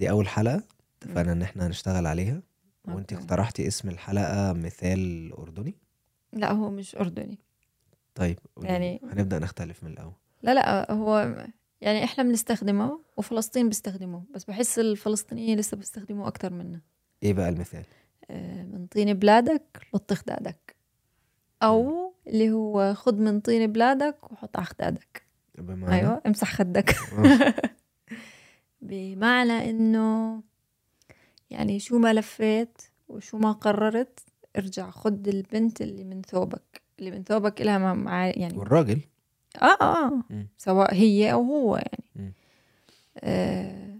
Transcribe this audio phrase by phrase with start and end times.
[0.00, 0.62] دي أول حلقة
[1.02, 2.42] اتفقنا إن إحنا هنشتغل عليها.
[2.84, 3.12] وأنت.
[3.12, 5.74] اقترحتي اسم الحلقة مثال أردني؟
[6.32, 7.38] لا هو مش أردني.
[8.14, 8.38] طيب.
[8.62, 10.12] يعني- هنبدأ نختلف من الأول.
[10.42, 11.36] لا لا هو
[11.80, 16.80] يعني إحنا بنستخدمه وفلسطين بيستخدموه بس بحس الفلسطينيين لسه بيستخدموه أكتر منا.
[17.22, 17.84] إيه بقى المثال؟
[18.30, 20.76] آه، من طين بلادك لطخ دادك.
[21.62, 25.22] أو اللي هو خد من طين بلادك وحط على خدادك.
[25.92, 26.94] أيوة امسح خدك.
[27.12, 27.54] آه.
[28.82, 30.42] بمعنى إنه
[31.50, 34.20] يعني شو ما لفيت وشو ما قررت
[34.56, 39.00] ارجع خد البنت اللي من ثوبك اللي من ثوبك إلها ما- مع يعني والراجل
[39.62, 40.48] آه آه مم.
[40.58, 42.32] سواء هي أو هو يعني.
[43.18, 43.90] آه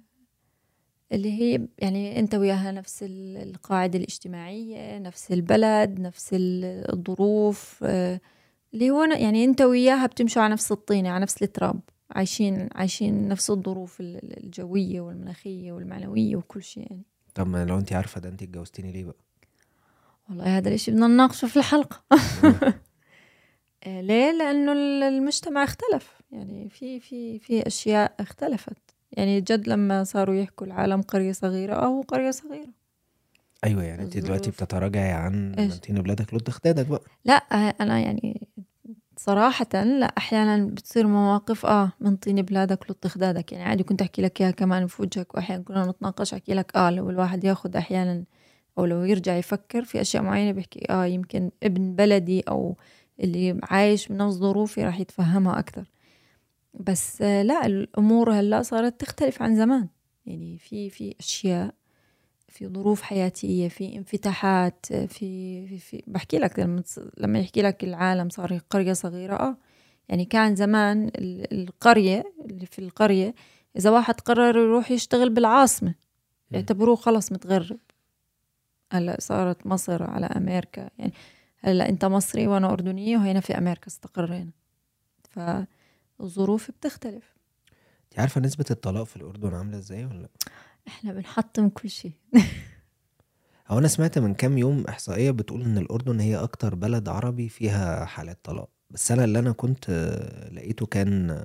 [1.12, 8.20] اللي هي يعني أنت وياها نفس ال- القاعدة الاجتماعية نفس البلد نفس ال- الظروف آه
[8.74, 11.80] اللي هو يعني أنت وياها بتمشوا على نفس الطينة على نفس التراب
[12.10, 17.02] عايشين عايشين نفس الظروف ال- ال- الجوية والمناخية والمعنوية وكل شيء يعني.
[17.34, 19.16] طب ما لو انت عارفة ده انت اتجوزتيني ليه بقى؟
[20.28, 22.04] والله هذا الإشي بدنا نناقشه في الحلقة.
[23.84, 26.20] آه، ليه؟ لأنه ال- المجتمع اختلف.
[26.32, 28.76] يعني في في في أشياء اختلفت.
[29.12, 32.68] يعني جد لما صاروا يحكوا العالم قرية صغيرة أو قرية صغيرة.
[33.64, 34.50] أيوه يعني انت دلوقتي.
[34.50, 37.02] بتتراجعي عن إيش؟ منتين بلادك لود اخدادك بقى.
[37.24, 38.48] لا آه، أنا يعني
[39.24, 44.22] صراحة لا أحيانا بتصير مواقف آه من طين بلادك لط خدادك يعني عادي كنت أحكي
[44.22, 48.24] لك إياها كمان في وجهك وأحيانا كنا نتناقش أحكي لك آه لو الواحد ياخد أحيانا
[48.78, 52.76] أو لو يرجع يفكر في أشياء معينة بيحكي آه يمكن ابن بلدي أو
[53.20, 55.90] اللي عايش بنفس ظروفي راح يتفهمها أكثر.
[56.74, 59.88] بس آه، لا الأمور هلأ صارت تختلف عن زمان.
[60.26, 61.74] يعني في في أشياء
[62.50, 65.06] في ظروف حياتية في انفتاحات في
[65.66, 66.82] في, في بحكي لك لما
[67.18, 69.56] لما يحكي لك العالم صار قرية صغيرة آه
[70.08, 73.34] يعني كان زمان ال- القرية اللي في القرية
[73.76, 75.94] إذا واحد قرر يروح يشتغل بالعاصمة
[76.50, 77.78] يعتبروه خلص متغرب.
[78.92, 81.12] هلأ صارت مصر على أمريكا يعني
[81.58, 84.50] هلأ أنت مصري وأنا أردنية وهنا في أمريكا استقرينا.
[85.30, 87.34] فالظروف بتختلف.
[88.04, 90.28] انت عارفه نسبة الطلاق في الأردن عاملة إزاي ولا لأ؟
[90.88, 92.12] إحنا بنحطم كل شيء.
[93.68, 98.04] هو أنا سمعت من كام يوم إحصائية بتقول إن الأردن هي أكتر بلد عربي فيها
[98.04, 98.68] حالات طلاق.
[98.90, 99.90] بس أنا اللي أنا كنت
[100.52, 101.40] لقيته كان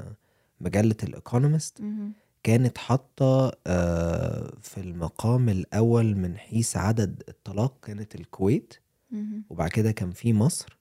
[0.62, 1.82] مجلة الايكونومست
[2.44, 8.74] كانت حاطة آه، في المقام الأول من حيث عدد الطلاق كانت الكويت.
[9.50, 10.78] وبعد كده كان في مصر.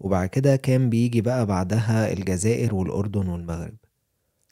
[0.00, 3.74] وبعد كده كان بيجي بقى بعدها الجزائر والأردن والمغرب.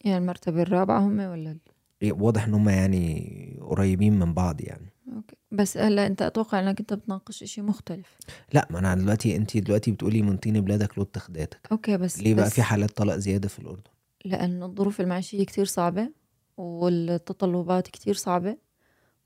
[0.05, 1.59] يعني المرتبة الرابعة هم ولا
[2.03, 4.93] واضح إن هم يعني قريبين من بعض يعني.
[5.17, 5.37] okay.
[5.53, 8.19] بس هلا أنت أتوقع إنك أنت بتناقش إشي مختلف.
[8.53, 11.69] لا ما أنا دلوقتي أنت دلوقتي بتقولي من طين بلادك لط خدادك.
[11.73, 13.91] okay بس ليه بقى بس في حالات طلاق زيادة في الأردن؟
[14.25, 16.11] لأن الظروف المعيشية كتير صعبة
[16.57, 18.57] والتطلبات كتير صعبة.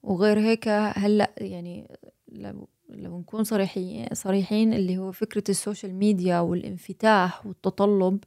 [0.03, 6.41] وغير هيك هلأ يعني لو لو نكون صريحين صريحين اللي هو فكرة ال social media
[6.41, 8.25] والانفتاح والتطلب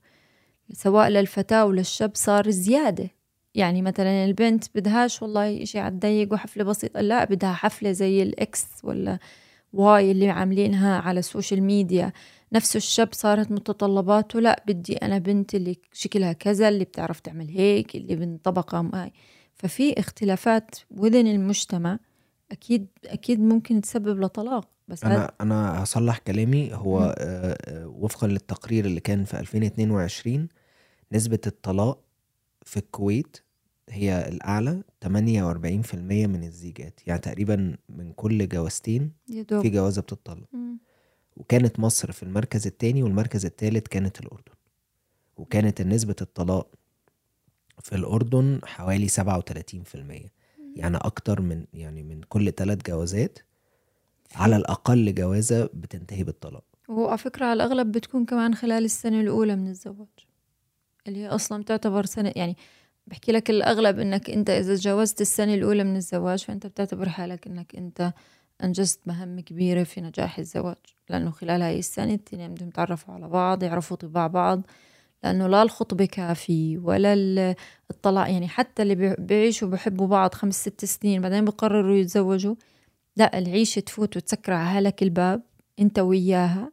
[0.73, 3.09] سواء للفتاة وللشاب صار زيادة.
[3.55, 8.44] يعني مثلا البنت بدهاش والله إشي على الضيق وحفلة بسيطة لا بدها حفلة زي ال
[8.44, 9.19] X ولا
[9.73, 12.11] Y اللي عاملينها على ال social media
[12.53, 17.95] نفس الشاب صارت متطلباته لا بدي أنا بنت اللي شكلها كذا اللي بتعرف تعمل هيك
[17.95, 19.11] اللي من طبقة معي
[19.55, 21.99] ففي اختلافات وذا المجتمع
[22.51, 26.73] أكيد أكيد ممكن تسبب لطلاق بس أنا أنا هصلح كلامي.
[26.73, 27.15] هو.
[27.17, 30.47] آه، آه، وفقا للتقرير اللي كان في 2022
[31.11, 31.99] نسبة الطلاق
[32.65, 33.37] في الكويت
[33.89, 35.07] هي الأعلى 48%
[36.27, 39.11] من الزيجات يعني تقريبا من كل جوازتين.
[39.61, 40.47] في جوازة بتطلق.
[40.53, 40.77] مم.
[41.37, 44.53] وكانت مصر في المركز الثاني والمركز الثالث كانت الأردن.
[45.37, 46.67] وكانت نسبة الطلاق
[47.81, 50.29] في الأردن حوالي 37%
[50.75, 53.39] يعني أكتر من يعني من كل ثلاث جوازات
[54.35, 56.63] على الأقل جوازة بتنتهي بالطلاق.
[56.87, 60.07] وعلى فكرة على الأغلب بتكون كمان خلال السنة الأولى من الزواج
[61.07, 62.57] اللي هي أصلا تعتبر سنة يعني
[63.07, 67.75] بحكي لك الأغلب إنك أنت إذا تجاوزت السنة الأولى من الزواج فأنت بتعتبر حالك إنك
[67.75, 68.13] أنت
[68.63, 70.75] أنجزت مهمة كبيرة في نجاح الزواج.
[71.09, 74.61] لأنه خلال هاي السنة التنين بدهم يتعرفوا على بعض يعرفوا طباع بعض.
[75.23, 77.55] لأنه لا الخطبة كافي ولا ال-
[77.91, 82.55] الطلاق يعني حتى اللي بي- بيعيشوا بحبوا بعض خمس ست سنين بعدين بقرروا يتزوجوا
[83.17, 85.41] لا العيشة تفوت وتسكر على هلك الباب
[85.79, 86.71] أنت وياها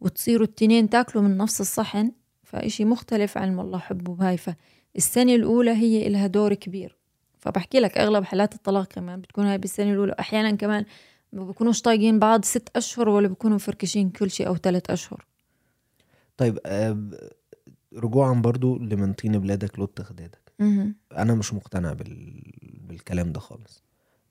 [0.00, 4.36] وتصيروا التنين تاكلوا من نفس الصحن فإشي مختلف عن والله حب وهاي
[4.94, 6.96] فالسنة الأولى هي إلها دور كبير.
[7.38, 10.14] فبحكي لك أغلب حالات الطلاق كمان بتكون هاي بالسنة الأولى.
[10.20, 10.84] أحيانا كمان
[11.32, 15.24] ما بيكونوش طايقين بعض ست أشهر ولا بيكونوا مفركشين كل شيء أو ثلاث أشهر.
[16.36, 16.58] طيب
[17.96, 20.52] رجوعا برضو لمن طين بلادك لط خدادك.
[21.12, 22.42] أنا مش مقتنع بال...
[22.88, 23.82] بالكلام ده خالص.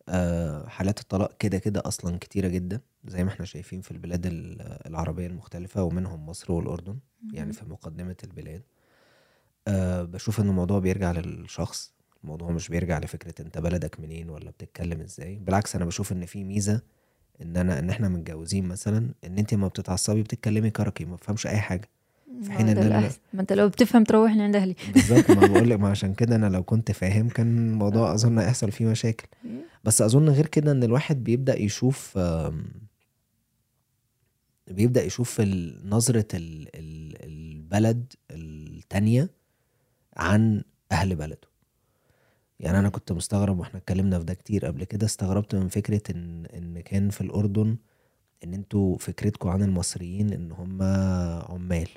[0.10, 4.62] آه، حالات الطلاق كده كده أصلا كتيرة جدا زي ما إحنا شايفين في البلاد ال-
[4.88, 6.98] العربية المختلفة ومنهم مصر والأردن
[7.34, 8.62] يعني في مقدمة البلاد.
[10.14, 11.94] بشوف إن الموضوع بيرجع للشخص
[12.24, 15.36] الموضوع مش بيرجع لفكرة أنت بلدك منين ولا بتتكلم إزاي.
[15.36, 16.82] بالعكس أنا بشوف إن في ميزة
[17.42, 21.58] إن أنا إن إحنا متجوزين مثلا إن أنت ما بتتعصبي بتتكلمي كركي ما بفهمش أي
[21.58, 21.90] حاجة.
[22.44, 23.12] في حين إن أنا.
[23.34, 24.76] ما أنت لو بتفهم تروحني عند أهلي.
[24.94, 28.72] بالظبط ما بقول لك ما عشان كده أنا لو كنت فاهم كان الموضوع أظن هيحصل
[28.72, 29.28] فيه مشاكل.
[29.84, 32.18] بس أظن غير كده إن الواحد بيبدأ يشوف
[34.68, 35.42] بيبدأ يشوف
[35.86, 39.30] نظرة ال- ال- البلد التانية
[40.18, 41.48] عن أهل بلده
[42.60, 46.46] يعني أنا كنت مستغرب وإحنا اتكلمنا في ده كتير قبل كده استغربت من فكرة إن
[46.46, 47.78] إن كان في الأردن
[48.44, 50.82] إن أنتوا فكرتكم عن المصريين إن هم
[51.54, 51.88] عمال.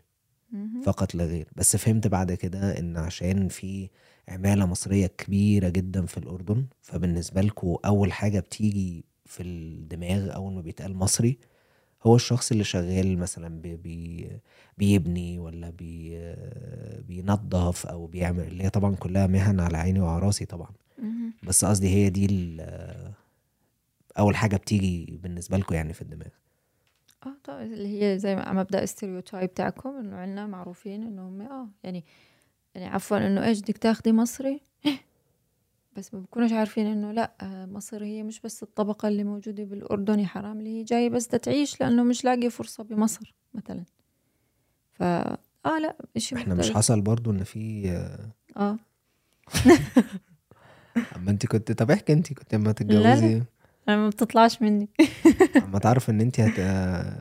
[0.85, 3.91] فقط لا غير بس فهمت بعد كده إن عشان في
[4.29, 10.61] عمالة مصرية كبيرة جدا في الأردن فبالنسبة لكم أول حاجة بتيجي في الدماغ أول ما
[10.61, 11.39] بيتقال مصري
[12.03, 14.29] هو الشخص اللي شغال مثلا بي بي
[14.79, 16.19] بيبني ولا بي
[17.09, 20.71] بينظف أو بيعمل اللي هي طبعا كلها مهن على عيني وعلى راسي طبعا.
[21.43, 22.57] بس قصدي هي دي
[24.19, 26.29] أول حاجة بتيجي بالنسبة لكم يعني في الدماغ.
[27.27, 31.69] آه طبعا اللي هي زي ما مبدأ الستيريوتايب تاعكم إنه عنا معروفين انه هم آه
[31.85, 32.05] يعني
[32.75, 34.61] يعني عفوا إنه إيش بدك تاخدي مصري؟
[35.97, 40.21] بس ما بكونوش عارفين إنه لا آه، مصر هي مش بس الطبقة اللي موجودة بالاردن
[40.21, 43.85] يا حرام اللي هي جاية بس تعيش لأنه مش لاقي فرصة بمصر مثلا.
[44.93, 46.77] ف آه لا إشي إحنا مش مختلف.
[46.77, 47.91] حصل برضو إن في
[48.57, 48.77] آه.
[51.17, 53.43] أما أنت كنت طب احكي أنت كنت اما تتجوزي.
[53.89, 54.89] أنا ما بتطلعش مني.
[55.65, 56.61] أما تعرف إن أنت هت...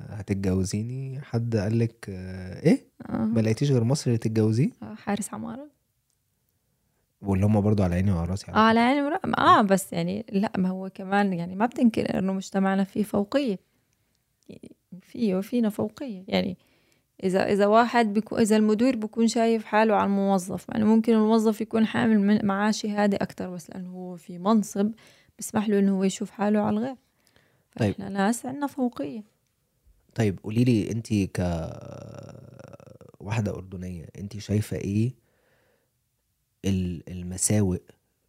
[0.10, 3.26] هتتجوزيني حد قال لك آه، إيه؟ آه.
[3.26, 5.68] ما لقيتيش غير مصر اللي تتجوزيه؟ آه، حارس عمارة.
[7.28, 10.52] واللي هم برضو على عيني وعلى راسي آه على عيني ورا- آه بس يعني لا
[10.58, 13.60] ما هو كمان يعني ما بتنكر إنه مجتمعنا فيه فوقية.
[15.02, 16.24] فيه وفينا فوقية.
[16.28, 16.58] يعني
[17.24, 21.86] إذا إذا واحد بيكون إذا المدير بيكون شايف حاله على الموظف يعني ممكن الموظف يكون
[21.86, 24.92] حامل من معاه شهادة أكتر بس لأنه هو في منصب
[25.38, 26.96] بيسمح له إنه هو يشوف حاله على الغير.
[27.80, 27.92] طيب.
[27.94, 29.24] فإحنا ناس عندنا فوقية.
[30.16, 31.40] طيب قولي لي انت ك
[33.20, 35.14] واحدة أردنية انت شايفة إيه
[36.66, 37.80] المساوئ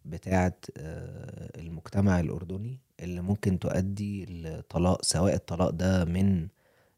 [0.05, 6.49] بتاعت آه، المجتمع الأردني اللي ممكن تؤدي لطلاق سواء الطلاق ده من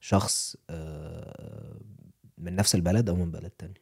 [0.01, 1.81] شخص آه،
[2.39, 3.81] من نفس البلد أو من بلد تاني.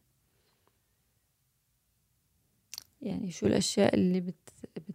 [3.03, 4.94] يعني شو الأشياء اللي بت بت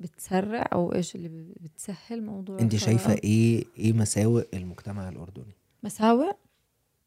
[0.00, 6.32] بتسرع أو إيش اللي بتسهل موضوع أنت شايفة؟ إيه إيه مساوئ المجتمع الأردني؟ مساوئ؟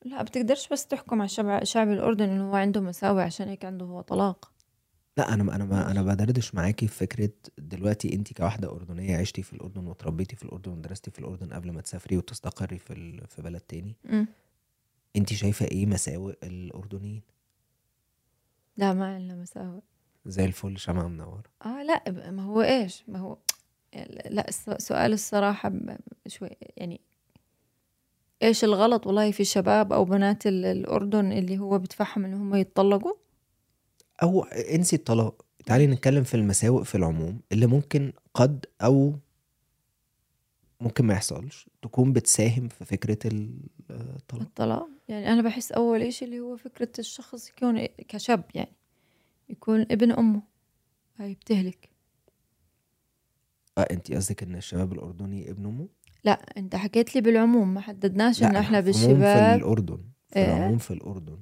[0.06, 3.86] لا بتقدرش بس تحكم على الشعب الشعب الأردني إنه هو عنده مساوئ عشان هيك عنده
[3.86, 4.53] هو طلاق.
[5.18, 9.54] لا أنا أنا ما أنا بدردش معاكي في فكرة دلوقتي انت كواحدة أردنية عشتي في
[9.54, 13.62] الأردن وتربيتي في الأردن ودرستي في الأردن قبل ما تسافري وتستقري في ال- في بلد
[13.62, 13.96] تاني.
[15.16, 17.22] انت شايفة إيه مساوئ الأردنيين؟
[18.78, 19.82] لا ما عندنا مساوئ.
[20.26, 21.44] زي الفل شمعة منورة.
[21.66, 23.38] آه لا ما هو إيش؟ ما هو
[24.30, 25.72] لا سؤال الصراحة
[26.28, 27.02] شوي يعني
[28.44, 33.14] إيش الغلط والله في شباب أو بنات ال- الأردن اللي هو بتفهم إن هم يتطلقوا؟
[34.24, 35.46] أو انسي الطلاق.
[35.66, 39.16] تعالي نتكلم في المساوئ في العموم اللي ممكن قد أو
[40.82, 43.60] ممكن ما يحصلش تكون بتساهم في فكرة ال-
[43.92, 44.42] الطلاق.
[44.42, 44.88] الطلاق.
[45.10, 48.72] يعني أنا بحس أول اشي اللي هو فكرة الشخص يكون كشاب يعني
[49.50, 50.42] يكون ابن أمه
[51.18, 51.90] هاي بتهلك
[53.78, 55.88] آه انت قصدك إن الشباب الأردني ابن أمه؟
[56.24, 59.58] لا أنت حكيت لي بالعموم ما حددناش انه إحنا في العموم في بالشباب.
[59.60, 61.40] الأردن في إيه؟ العموم في الأردن.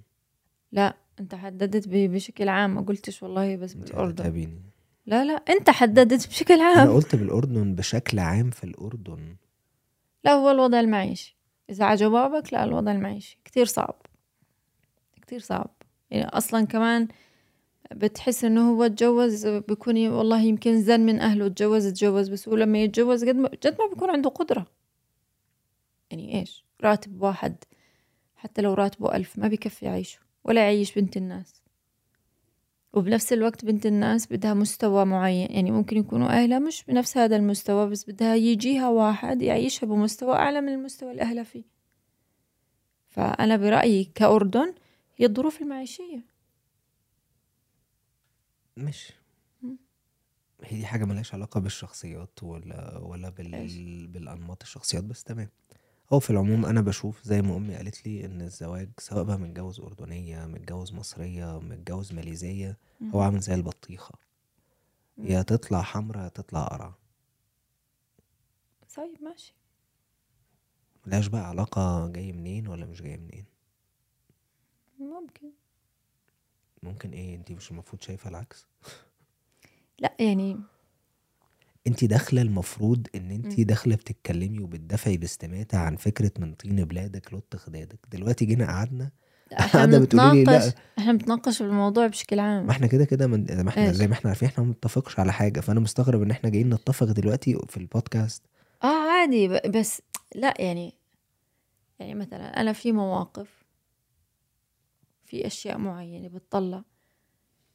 [0.72, 0.98] لا.
[1.20, 4.24] انت حددت بشكل عام ما قلتش والله بس بالأردن.
[4.24, 4.62] هتابيني
[5.06, 9.36] لا لا انت حددت بشكل أنا عام قلت بالأردن بشكل عام في الأردن.
[10.24, 11.38] لا هو الوضع المعيشي.
[11.70, 13.40] إذا على جوابك لا الوضع المعيشي.
[13.46, 14.02] كتير صعب.
[15.22, 15.70] كتير صعب.
[16.12, 17.08] يعني أصلا كمان
[17.92, 22.84] بتحس إنه هو اتجوز بيكون والله يمكن زن من أهله اتجوز اتجوز بس هو لما
[22.84, 24.68] يتجوز قد ما جد ما بيكون عنده قدرة.
[26.12, 27.56] يعني إيش؟ راتب واحد.
[28.36, 31.62] حتى لو راتبه ألف ما بيكفي يعيشه ولا يعيش بنت الناس.
[32.94, 37.90] وبنفس الوقت بنت الناس بدها مستوى معين يعني ممكن يكونوا أهلها مش بنفس هذا المستوى
[37.90, 41.64] بس بدها يجيها واحد يعيشها بمستوى أعلى من المستوى اللي أهلها فيه.
[43.10, 44.74] فأنا برأيي كأردن
[45.18, 46.26] هي الظروف المعيشية.
[48.78, 49.14] مش.
[50.64, 54.08] هي دي حاجة ملهاش علاقة بالشخصيات ولا ولا؟ بال...
[54.08, 55.50] بالأنماط الشخصيات بس تمام.
[56.14, 59.80] هو في العموم أنا بشوف زي ما أمي قالت لي إن الزواج سواء بقى متجوز
[59.80, 62.78] أردنية متجوز مصرية متجوز ماليزية
[63.16, 64.16] هو عامل زي البطيخة.
[65.18, 66.94] يا تطلع حمرا يا تطلع قرع
[68.96, 69.56] طيب ماشي.
[71.06, 73.46] ملهاش بقى علاقة جاي منين ولا مش جاي منين.
[75.00, 75.52] ممكن.
[76.84, 78.68] ممكن إيه؟ أنتي مش المفروض شايفة العكس؟
[80.00, 80.60] لا يعني
[81.88, 83.68] انتي داخلة المفروض ان انتي مم.
[83.68, 89.12] داخلة بتتكلمي وبتدافعي باستماتة عن فكرة من طين بلادك لط خدادك دلوقتي جينا قعدنا.
[89.60, 90.74] إحنا بنتناقش لا.
[90.98, 92.66] إحنا بنتناقش في الموضوع بشكل عام.
[92.66, 93.62] ما إحنا كده كده من...
[93.64, 95.60] ما إحنا إيش زي ما إحنا عارفين إحنا ما بنتفقش على حاجة.
[95.60, 98.44] فأنا مستغرب ان إحنا جايين نتفق دلوقتي في البودكاست.
[98.84, 100.02] آه عادي ب- بس
[100.36, 100.94] لا يعني
[102.00, 103.64] يعني مثلا أنا في مواقف
[105.26, 106.84] في أشياء معينة بتطلع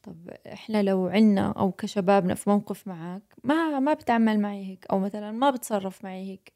[0.07, 4.99] طب إحنا لو عنا أو كشبابنا في موقف معك ما ما بتعمل معي هيك أو
[4.99, 6.53] مثلا ما بتصرف معي هيك.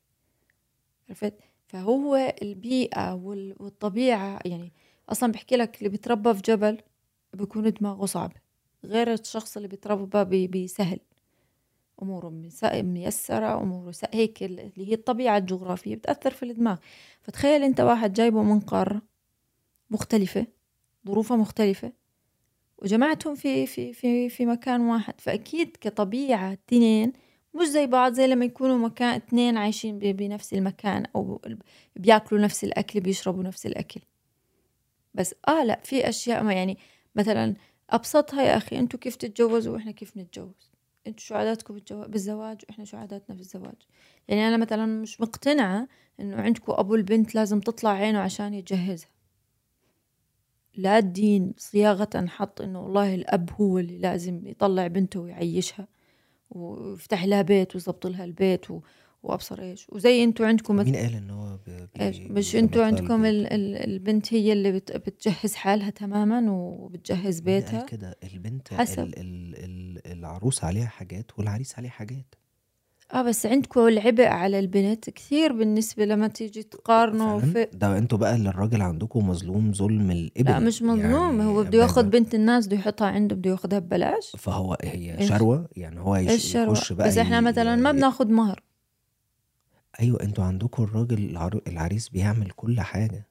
[1.10, 1.34] عرفت؟
[1.68, 4.72] فهو البيئة وال- والطبيعة يعني
[5.10, 6.82] أصلا بحكي لك اللي بيتربى في جبل
[7.34, 8.36] بيكون دماغه صعبة
[8.86, 11.00] غير الشخص اللي بيتربى ب- بسهل
[12.02, 12.30] أموره
[12.84, 16.78] ميسرة أموره هيك ال- اللي هي الطبيعة الجغرافية بتأثر في الدماغ.
[17.22, 19.02] فتخيل أنت واحد جايبه من قارة
[19.90, 20.48] مختلفة
[21.08, 21.92] ظروفها مختلفة
[22.82, 25.22] وجمعتهم في في في في مكان واحد.
[25.22, 27.14] فأكيد كطبيعة اثنين
[27.54, 31.42] مش زي بعض زي لما يكونوا مكان اثنين عايشين بنفس المكان أو
[31.96, 34.02] بياكلوا نفس الأكل بيشربوا نفس الأكل.
[35.14, 36.78] بس آه لا في أشياء ما يعني
[37.16, 37.56] مثلا
[37.90, 40.72] أبسطها يا أخي أنتوا كيف تتجوزوا وإحنا كيف نتجوز؟
[41.08, 43.76] أنتوا شو عاداتكم بالزواج وإحنا شو عاداتنا بالزواج
[44.28, 45.88] يعني أنا مثلا مش مقتنعة
[46.20, 49.10] إنه عندكم أبو البنت لازم تطلع عينه عشان يجهزها
[50.76, 55.88] لا الدين صياغة حط إنه والله الأب هو اللي لازم يطلع بنته ويعيشها
[56.50, 58.82] ويفتح لها بيت ويظبط لها البيت و...
[59.24, 61.60] وأبصر إيش وزي أنتوا عندكم مين قال ان هو.
[62.02, 63.54] إيش مش لها عندكم ال...
[63.54, 63.76] ال...
[63.76, 64.92] البنت هي اللي بت...
[64.92, 69.04] بتجهز حالها تماما وبتجهز بيتها كده البنت حسب.
[69.04, 69.14] ال...
[69.18, 70.12] ال...
[70.12, 72.36] العروس عليها حاجات والعريس عليه حاجات
[73.14, 78.36] آه بس عندكم العبء على البنت كثير بالنسبة لما تيجي تقارنوا في ده أنتوا بقى
[78.36, 82.10] اللي الراجل عندكم مظلوم ظلم لا الابل مش مظلوم هو يعني بده ياخد.
[82.12, 86.56] بنت الناس بده يحطها عنده بده ياخدها ببلاش فهو هي شروة يعني هو يش...
[86.56, 87.42] يخش بقى بس إحنا.
[87.42, 87.92] مثلا ما.
[87.92, 88.64] بناخد مهر
[90.00, 91.62] أيوه أنتوا عندكم الراجل العر...
[91.68, 93.28] العريس بيعمل كل حاجة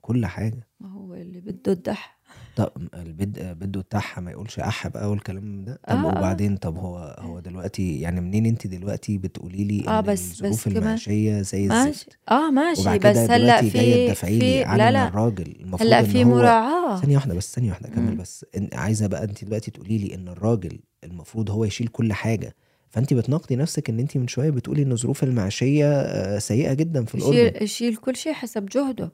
[0.00, 2.17] كل حاجة ما هو اللي بده الدح
[2.58, 7.16] طب البد بده بتاعها ما يقولش اح بقى والكلام ده؟ طب آه وبعدين طب هو
[7.18, 11.88] هو دلوقتي يعني منين انت دلوقتي بتقولي لي آه إن بس الظروف المعيشية زي ماشي.
[11.88, 12.98] الزفت؟ آه ماشي.
[12.98, 15.08] بس هلا في في لا لا.
[15.08, 15.56] الراجل.
[15.60, 17.00] المفروض هلا في هو مراعاة.
[17.00, 18.16] ثانية واحدة بس ثانية واحدة كمل.
[18.16, 18.46] بس.
[18.56, 22.54] إن عايزة بقى أنت دلوقتي تقولي لي إن الراجل المفروض هو يشيل كل حاجة.
[22.90, 27.14] فأنت بتناقضي نفسك إن أنت من شوية بتقولي إن الظروف المعيشية آه، سيئة جدا في
[27.14, 27.36] الأردن.
[27.38, 29.12] يشيل يشيل كل شيء حسب جهده.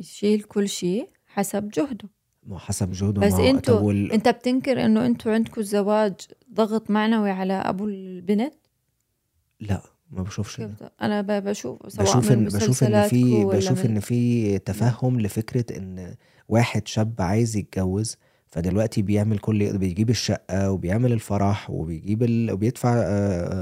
[0.00, 1.08] يشيل كل شيء.
[1.34, 2.08] حسب جهده.
[2.46, 4.12] ما هو حسب جهده بس أنتوا وال...
[4.12, 6.12] انت بتنكر انه أنتوا عندكم الزواج
[6.54, 8.54] ضغط معنوي على ابو البنت؟
[9.60, 13.84] لا ما بشوفش كيف ده ده؟ أنا بشوف سواء بشوف ان بشوف إن في بشوف
[13.86, 16.14] إن في تفهم لفكرة إن
[16.48, 18.16] واحد شاب عايز يتجوز
[18.50, 22.52] فدلوقتي بيعمل كل بيجيب الشقة وبيعمل الفرح وبيجيب ال...
[22.52, 23.04] وبيدفع آه،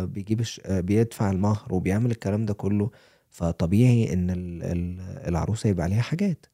[0.02, 0.60] آه، بيجيب الش...
[0.64, 2.90] آه، بيدفع المهر وبيعمل الكلام ده كله
[3.30, 4.62] فطبيعي إن ال...
[4.62, 6.46] ال- العروسة يبقى عليها حاجات.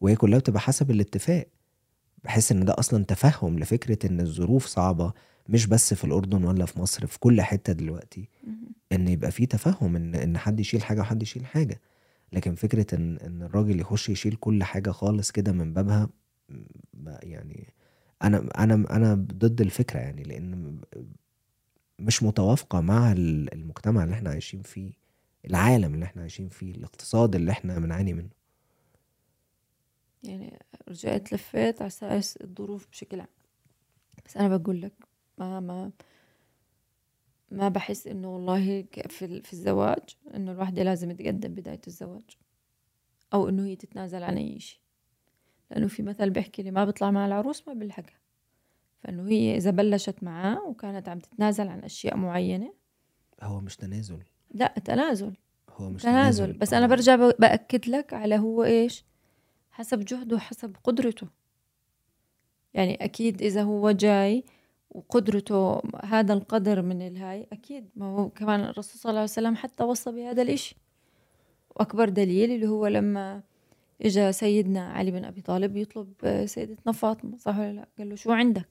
[0.00, 1.46] وهي كلها بتبقى حسب الاتفاق.
[2.24, 5.12] بحس إن ده أصلا تفهم لفكرة إن الظروف صعبة
[5.48, 8.28] مش بس في الأردن ولا في مصر في كل حتة دلوقتي.
[8.92, 11.80] إن يبقى في تفاهم إن إن حد يشيل حاجة وحد يشيل حاجة.
[12.32, 16.08] لكن فكرة إن إن الراجل يخش يشيل كل حاجة خالص كده من بابها
[17.22, 17.74] يعني
[18.22, 20.78] أنا أنا أنا ضد الفكرة يعني لأن
[21.98, 24.92] مش متوافقة مع ال- المجتمع اللي إحنا عايشين فيه
[25.46, 28.37] العالم اللي إحنا عايشين فيه الاقتصاد اللي إحنا بنعاني منه.
[30.22, 30.58] يعني
[30.88, 33.28] رجعت لفيت على أساس الظروف بشكل عام.
[34.26, 34.92] بس أنا بقول لك
[35.38, 35.92] ما ما
[37.50, 42.36] ما بحس إنه والله في في الزواج إنه الواحدة لازم تقدم بداية الزواج.
[43.34, 44.80] أو إنه هي تتنازل عن أي شيء.
[45.70, 48.18] لأنه في مثل بيحكي اللي ما بيطلع مع العروس ما بيلحقها.
[49.00, 52.74] فإنه هي إذا بلشت معاه وكانت عم تتنازل عن أشياء معينة
[53.42, 54.22] هو مش تنازل.
[54.50, 55.36] لا تنازل.
[55.70, 56.44] هو مش تنازل.
[56.44, 56.58] تنازل.
[56.58, 59.04] بس أنا برجع بأكد لك على هو إيش
[59.78, 61.26] حسب جهده وحسب قدرته.
[62.74, 64.44] يعني أكيد إذا هو جاي
[64.90, 69.84] وقدرته هذا القدر من الهاي أكيد ما هو كمان الرسول صلى الله عليه وسلم حتى
[69.84, 70.76] وصى بهذا الإشي.
[71.76, 73.42] وأكبر دليل اللي هو لما
[74.02, 76.12] إجا سيدنا علي بن أبي طالب يطلب
[76.46, 78.68] سيدتنا فاطمة صح ولا لا؟ قال له شو عندك؟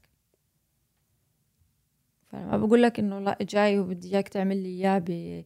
[2.32, 5.44] فأنا ما بقول لك إنه لا جاي وبدي إياك تعمل لي إياه ب-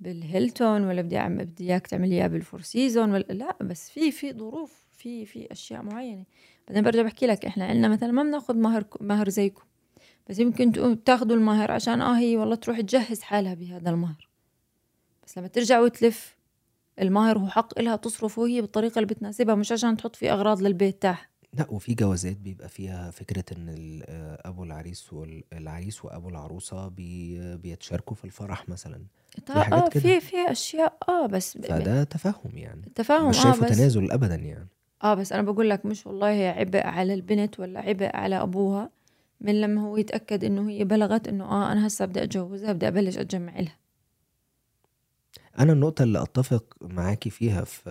[0.00, 4.32] بالهيلتون ولا بدي بدي إياك تعمل لي إياه بالفور سيزون ولا لا بس في في
[4.32, 6.24] ظروف في في أشياء معينة.
[6.68, 9.62] بعدين برجع بحكي لك إحنا عندنا مثلا ما بناخذ مهر مهر زيكم
[10.28, 14.28] بس يمكن بتاخدوا المهر عشان آه هي والله تروح تجهز حالها بهذا المهر.
[15.26, 16.36] بس لما ترجع وتلف
[17.00, 21.02] المهر هو حق إلها تصرفه هي بالطريقة اللي بتناسبها مش عشان تحط فيه أغراض للبيت
[21.02, 21.26] تاعها.
[21.58, 27.56] لا وفي جوازات بيبقى فيها فكرة إن ال- آه، أبو العريس والعريس وأبو العروسة بي
[27.56, 29.02] بيتشاركوا في الفرح مثلا.
[29.46, 29.88] طيب آه.
[29.88, 32.92] في في أشياء آه بس فده تفهم يعني.
[32.94, 34.68] تفاهم مش آه شايفه بس تنازل ابدا يعني.
[35.04, 38.90] آه بس أنا بقول لك مش والله هي عبء على البنت ولا عبء على أبوها
[39.40, 43.18] من لما هو يتأكد إنه هي بلغت إنه آه أنا هسه بدي أتجوزها بدي أبلش
[43.18, 43.76] أتجمع لها
[45.58, 47.90] أنا النقطة اللي أتفق معاكي فيها في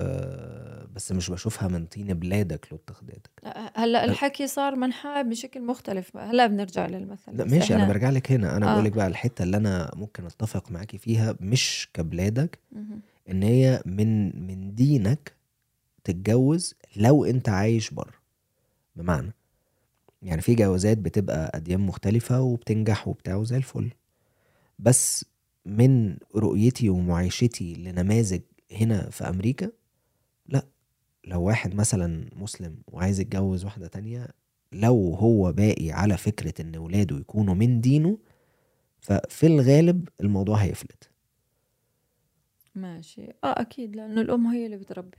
[0.96, 6.48] بس مش بشوفها من طين بلادك لاتخذتك لا، هلأ الحكي صار منحى بشكل مختلف هلأ
[6.48, 8.74] بنرجع للمثل لا ماشي أنا برجع لك هنا أنا آه.
[8.74, 12.60] بقول لك بقى الحتة اللي أنا ممكن أتفق معاكي فيها مش كبلادك.
[13.32, 15.34] إن هي من من دينك
[16.04, 18.14] تتجوز لو انت عايش بره.
[18.96, 19.34] بمعنى
[20.22, 23.92] يعني في جوازات بتبقى أديان مختلفة وبتنجح وبتاع وزي الفل.
[24.80, 25.26] بس
[25.66, 28.42] من رؤيتي ومعايشتي لنماذج
[28.72, 29.72] هنا في أمريكا
[30.48, 30.66] لا
[31.26, 34.28] لو واحد مثلا مسلم وعايز يتجوز واحدة تانية
[34.72, 38.18] لو هو باقي على فكرة إن ولاده يكونوا من دينه
[39.00, 41.10] ففي الغالب الموضوع هيفلت.
[42.76, 43.22] ماشي.
[43.44, 45.18] آه أكيد لأنه الأم هي اللي بتربي.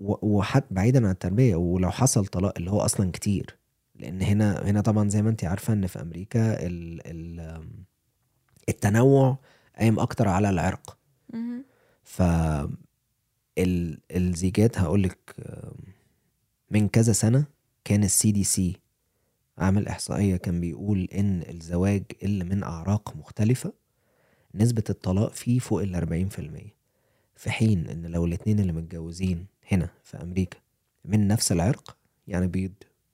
[0.00, 3.58] وحتى بعيدا عن التربية ولو حصل طلاق اللي هو أصلا كتير.
[3.94, 7.64] لأن هنا هنا طبعا زي ما انت عارفة إن في أمريكا ال ال
[8.68, 9.38] التنوع
[9.78, 10.98] قايم أكتر على العرق.
[12.02, 12.22] ف
[13.58, 15.34] ال- الزيجات هقولك
[16.70, 17.44] من كذا سنة
[17.84, 18.76] كان ال CDC
[19.58, 23.72] عامل إحصائية كان بيقول إن الزواج اللي من أعراق مختلفة
[24.54, 26.74] نسبة الطلاق فيه فوق ال 40%
[27.36, 30.58] في حين إن لو الاتنين اللي متجوزين هنا في أمريكا
[31.04, 31.96] من نفس العرق
[32.28, 32.72] يعني بيض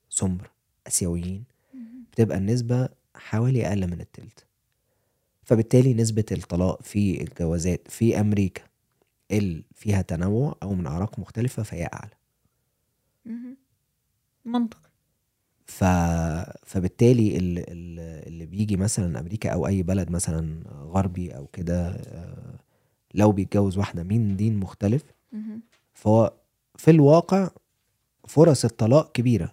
[0.09, 0.49] سمر
[0.87, 1.43] آسيويين
[2.11, 4.45] بتبقى النسبة حوالي أقل من التلت
[5.43, 8.61] فبالتالي نسبة الطلاق في الجوازات في أمريكا
[9.31, 12.11] اللي فيها تنوع أو من أعراق مختلفة فهي أعلى
[13.25, 13.57] مهم.
[14.45, 14.89] منطقي
[15.65, 15.83] ف...
[16.65, 22.59] فبالتالي اللي, بيجي مثلا أمريكا أو أي بلد مثلا غربي أو كده آه،
[23.13, 25.03] لو بيتجوز واحدة من دين مختلف.
[25.93, 26.33] فهو
[26.77, 27.49] في الواقع
[28.27, 29.51] فرص الطلاق كبيرة.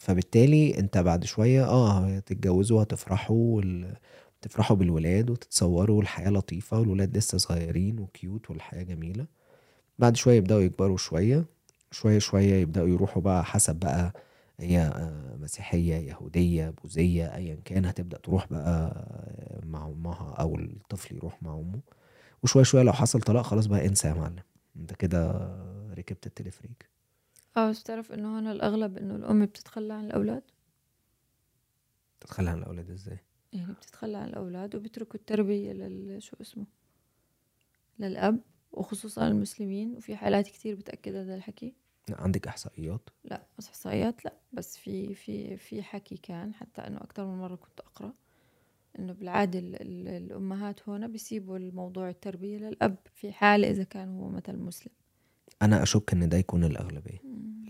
[0.00, 3.96] فبالتالي انت بعد شوية آه هتتجوزوا هتفرحوا وال...
[4.42, 9.26] تفرحوا بالولاد وتتصوروا والحياة لطيفة والولاد لسه صغيرين وكيوت والحياة جميلة.
[9.98, 11.44] بعد شوية يبدأوا يكبروا شوية
[11.90, 14.12] شوية شوية يبدأوا يروحوا بقى حسب بقى
[14.60, 19.06] هي آه، مسيحية يهودية بوذية أيا كان هتبدأ تروح بقى
[19.66, 21.80] مع أمها أو الطفل يروح مع أمه.
[22.42, 24.36] وشوية شوية لو حصل طلاق خلاص بقى انسى يا معلم.
[24.76, 25.48] انت كده
[25.98, 26.88] ركبت التلفريك
[27.56, 30.42] آه بس تعرف إنه هنا الأغلب إنه الأم بتتخلى عن الأولاد؟
[32.20, 33.18] تتخلى عن الأولاد إزاي؟
[33.52, 36.66] يعني بتتخلى عن الأولاد وبيتركوا التربية لل شو اسمه
[37.98, 38.40] للأب
[38.72, 41.74] وخصوصا المسلمين وفي حالات كتير بتأكد هذا الحكي.
[42.08, 46.98] لا، عندك إحصائيات؟ لا بس إحصائيات لا بس في في في حكي كان حتى إنه
[47.00, 48.14] أكتر من مرة كنت أقرأ
[48.98, 54.28] إنه بالعادة ال- ال- الأمهات هنا بيسيبوا الموضوع التربية للأب في حالة إذا كان هو
[54.28, 54.92] مثل مسلم.
[55.62, 57.18] أنا أشك إن ده يكون الأغلبية.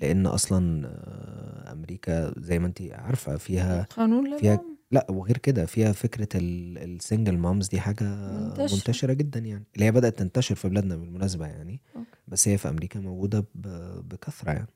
[0.03, 5.93] لأن أصلا آه، أمريكا زي ما أنت عارفة فيها قانون فيها لا وغير كده فيها
[5.93, 8.77] فكرة ال single moms دي حاجة منتشرة.
[8.77, 9.65] منتشرة جدا يعني.
[9.75, 11.81] اللي هي بدأت تنتشر في بلادنا بالمناسبة يعني.
[11.97, 12.09] okay.
[12.29, 14.69] بس هي في أمريكا موجودة ب- بكثرة يعني.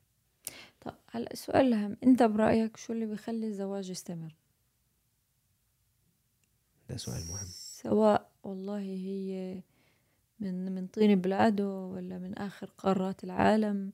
[0.81, 4.35] طب هلا السؤال الأهم أنت برأيك شو اللي بيخلي الزواج يستمر؟
[6.89, 7.47] ده سؤال مهم.
[7.83, 9.61] سواء والله هي
[10.39, 13.91] من من طين بلاده ولا من آخر قارات العالم؟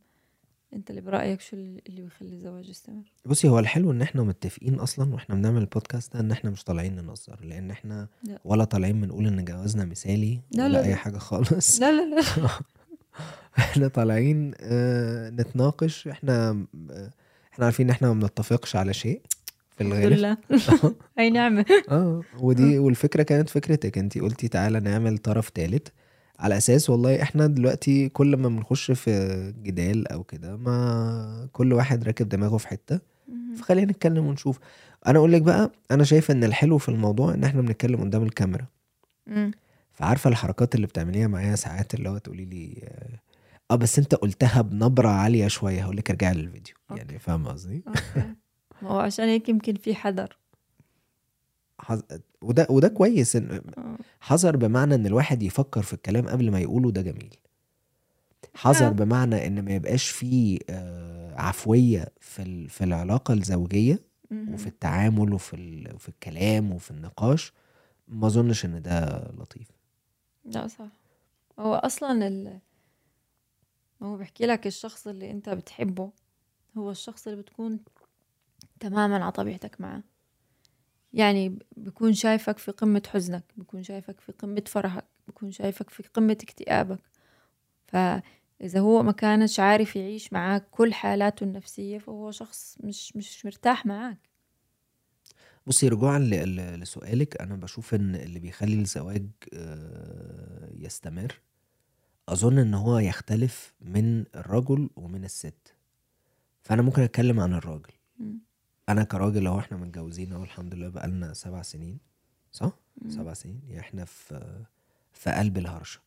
[0.73, 5.13] أنت اللي برأيك شو اللي بيخلي الزواج يستمر؟ بصي هو الحلو إن إحنا متفقين أصلا
[5.13, 8.39] وإحنا بنعمل البودكاست ده إن إحنا مش طالعين ننظر لأن إحنا لا.
[8.45, 10.95] ولا طالعين بنقول إن جوازنا مثالي لا، ولا لا، أي لا.
[10.95, 11.79] حاجة خالص.
[11.81, 12.21] لا لا لا.
[13.57, 17.09] إحنا طالعين آه، نتناقش إحنا آه،
[17.53, 19.21] إحنا عارفين إن إحنا ما بنتفقش على شيء
[19.77, 20.37] في الغالب.
[21.19, 21.65] أي نعمة.
[21.89, 25.87] آه ودي والفكرة كانت فكرتك انت قلتي تعالى نعمل طرف ثالث
[26.39, 32.03] على أساس والله إحنا دلوقتي كل ما بنخش في جدال أو كده ما كل واحد
[32.03, 32.99] راكب دماغه في حتة
[33.57, 34.59] فخلينا نتكلم ونشوف
[35.07, 38.65] أنا أقول لك بقى أنا شايف إن الحلو في الموضوع إن إحنا بنتكلم قدام الكاميرا
[39.27, 39.51] مم.
[39.93, 42.89] فعارفة الحركات اللي بتعمليها معايا ساعات اللي هو تقولي لي
[43.71, 47.01] آه بس أنت قلتها بنبرة عالية شوية هقول لك ارجعي للفيديو أوكي.
[47.01, 47.83] يعني فاهم قصدي.
[48.81, 50.37] ما هو عشان هيك يمكن في حذر
[51.79, 52.01] حظ...
[52.41, 53.61] وده وده كويس إن...
[53.77, 53.97] آه.
[54.19, 57.35] حذر بمعنى إن الواحد يفكر في الكلام قبل ما يقوله ده جميل
[58.53, 58.89] حذر آه.
[58.89, 62.67] بمعنى إن ما يبقاش فيه آه، عفوية في.
[62.67, 64.09] في العلاقة الزوجية.
[64.31, 65.95] وفي التعامل وفي ال...
[65.95, 67.53] وفي الكلام وفي النقاش
[68.07, 69.71] ما أظنش إن ده لطيف
[70.45, 70.87] لا صح
[71.59, 72.59] هو أصلا ال
[74.03, 76.11] هو بحكي لك الشخص اللي أنت بتحبه
[76.77, 77.79] هو الشخص اللي بتكون
[78.79, 80.03] تماما على طبيعتك معه
[81.13, 86.37] يعني بكون شايفك في قمة حزنك بكون شايفك في قمة فرحك بكون شايفك في قمة
[86.43, 86.99] اكتئابك
[87.87, 93.85] فإذا هو ما كانش عارف يعيش معاك كل حالاته النفسية فهو شخص مش مش مرتاح
[93.85, 94.29] معاك
[95.67, 96.19] بصي رجوعا.
[96.77, 101.41] لسؤالك أنا بشوف إن اللي بيخلي الزواج آه، يستمر
[102.29, 105.75] أظن إن هو يختلف من الرجل ومن الست
[106.63, 108.39] فأنا ممكن أتكلم عن الراجل مم.
[108.89, 111.99] أنا كراجل أهو إحنا متجوزين أهو الحمد لله بقالنا سبع سنين
[112.51, 112.71] صح؟
[113.01, 113.09] مم.
[113.09, 113.61] سبع سنين.
[113.67, 114.65] يعني إحنا في
[115.13, 115.99] في قلب الهرشة.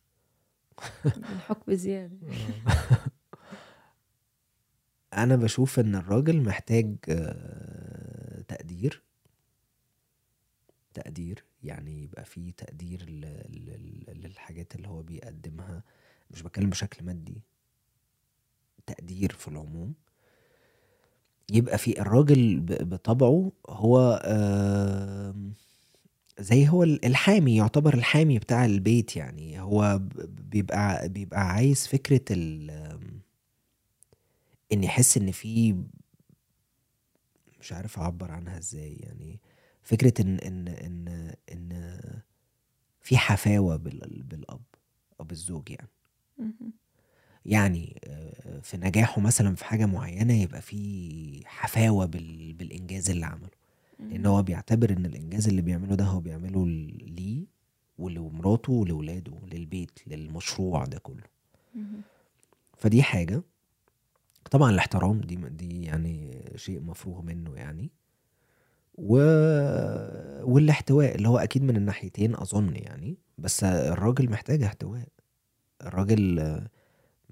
[1.05, 2.17] الحق بزيادة
[5.13, 9.01] أنا بشوف إن الراجل محتاج آه، تقدير.
[10.93, 13.05] تقدير يعني يبقى فيه تقدير
[14.15, 15.83] للحاجات اللي هو بيقدمها.
[16.31, 17.41] مش بتكلم بشكل مادي.
[18.85, 19.93] تقدير في العموم.
[21.51, 24.21] يبقى في الراجل بطبعه هو
[26.39, 29.59] زي هو ال- الحامي يعتبر الحامي بتاع البيت يعني.
[29.61, 32.71] هو بيبقى بيبقى عايز فكرة ال
[34.73, 35.75] إن يحس إن في
[37.59, 39.39] مش عارف أعبر عنها إزاي يعني.
[39.81, 41.99] فكرة إن إن إن إن
[43.01, 44.61] في حفاوة بال- بالأب
[45.19, 45.89] أو بالزوج يعني.
[47.45, 53.49] يعني آه، في نجاحه مثلا في حاجة معينة يبقى في حفاوة بال- بالإنجاز اللي عمله.
[53.99, 57.45] لأن هو بيعتبر إن الإنجاز اللي بيعمله ده هو بيعمله ليه
[57.97, 61.23] ولمراته ولولاده للبيت للمشروع ده كله.
[62.77, 63.41] فدي حاجة.
[64.51, 67.91] طبعا الاحترام دي دي يعني شيء مفروغ منه يعني.
[68.95, 69.15] و...
[70.43, 73.17] والاحتواء اللي هو أكيد من الناحيتين أظن يعني.
[73.37, 75.07] بس الراجل محتاج احتواء.
[75.85, 76.39] الراجل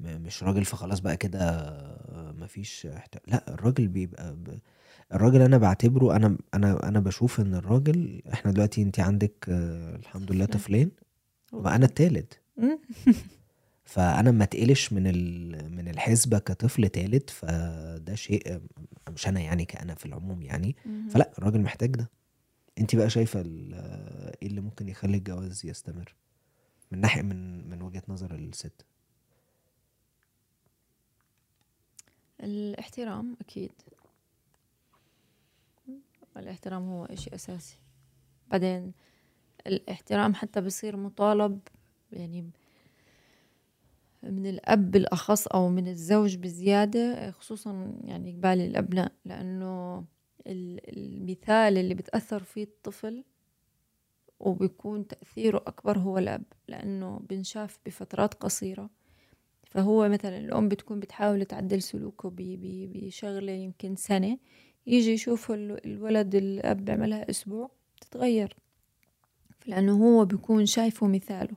[0.04, 1.72] مش راجل فخلاص بقى كده
[2.38, 3.16] مفيش احت...
[3.28, 4.60] لا الراجل بيبقى ب...
[5.14, 9.34] الراجل أنا بعتبره أنا أنا أنا بشوف إن الراجل إحنا دلوقتي انت عندك
[10.00, 10.92] الحمد لله طفلين.
[11.76, 12.40] أنا التالت.
[13.84, 15.76] فأنا ما اتقلش من ال...
[15.76, 18.62] من الحسبة كطفل تالت فده شيء
[19.10, 20.76] مش أنا يعني كأنا في العموم يعني.
[21.10, 22.10] فلا الراجل محتاج ده
[22.80, 26.16] انت بقى شايفة إيه اللي ممكن يخلي الجواز يستمر
[26.92, 28.86] من ناحية من من وجهة نظر الست
[32.42, 33.72] الاحترام أكيد.
[36.38, 37.78] الاحترام هو إشي أساسي.
[38.48, 38.94] بعدين
[39.68, 41.60] الاحترام حتى بصير مطالب
[42.12, 42.50] يعني
[44.24, 49.98] من الأب بالأخص أو من الزوج بزيادة خصوصا يعني قبال الأبناء لأنه
[50.48, 53.24] ال- المثال اللي بتأثر فيه الطفل
[54.40, 58.90] وبيكون تأثيره أكبر هو الأب لأنه بنشاف بفترات قصيرة
[59.72, 64.38] فهو مثلا الأم بتكون بتحاول تعدل سلوكه بشغلة يمكن سنة
[64.88, 68.56] يجي يشوف ال- الولد الأب بيعملها أسبوع تتغير.
[69.66, 71.56] لأنه هو بيكون شايفه مثاله.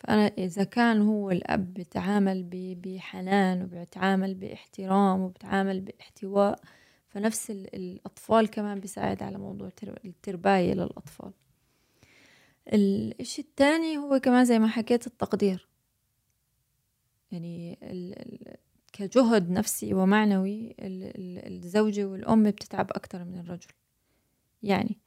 [0.00, 6.60] فأنا إذا كان هو الأب بيتعامل ب- بحنان وبيتعامل بإحترام وبيتعامل بإحتواء
[7.08, 11.32] فنفس ال- الأطفال كمان بيساعد على موضوع التر- الترباية للأطفال.
[12.72, 15.68] الإشي التاني هو كمان زي ما حكيت التقدير.
[17.32, 18.14] يعني ال
[18.92, 23.68] كجهد نفسي ومعنوي ال ال الزوجة والأم بتتعب أكتر من الرجل.
[24.62, 24.98] يعني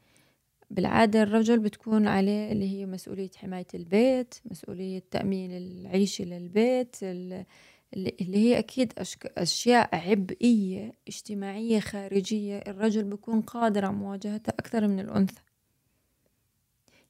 [0.72, 7.46] بالعادة الرجل بتكون عليه اللي هي مسؤولية حماية البيت مسؤولية تأمين العيشة للبيت ال-
[7.94, 8.94] اللي هي أكيد
[9.38, 12.58] أشياء عبئية اجتماعية خارجية.
[12.58, 15.42] الرجل بيكون قادر على مواجهتها أكثر من الأنثى.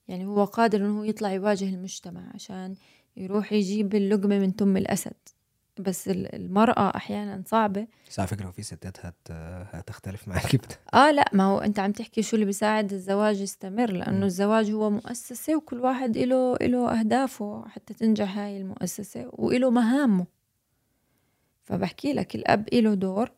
[0.08, 2.76] يعني هو قادر إنه هو يطلع يواجه المجتمع عشان
[3.18, 5.14] يروح يجيب اللقمة من تم الأسد.
[5.80, 7.88] بس ال- المرأة أحيانا صعبة.
[8.10, 9.16] بس على فكرة في ستات هت
[9.76, 13.92] هتختلف معاكي بت- آه لا ما هو أنت عم تحكي شو اللي بيساعد الزواج يستمر
[13.92, 13.98] مم.
[13.98, 20.26] لأنه الزواج هو مؤسسة وكل واحد له له أهدافه حتى تنجح هاي المؤسسة وله مهامه.
[21.64, 23.32] فبحكي لك الأب له دور.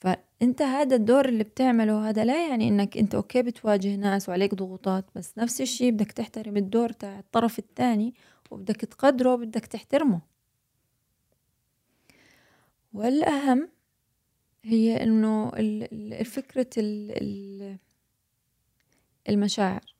[0.00, 5.04] فأنت هذا الدور اللي بتعمله هذا لا يعني إنك أنت أوكي بتواجه ناس وعليك ضغوطات
[5.14, 8.14] بس نفس الشيء بدك تحترم الدور تاع الطرف الثاني
[8.50, 10.20] وبدك تقدره وبدك تحترمه.
[12.92, 13.68] والأهم
[14.64, 15.04] هي
[15.92, 17.78] ال- فكرة ال- ال-
[19.28, 19.94] المشاعر.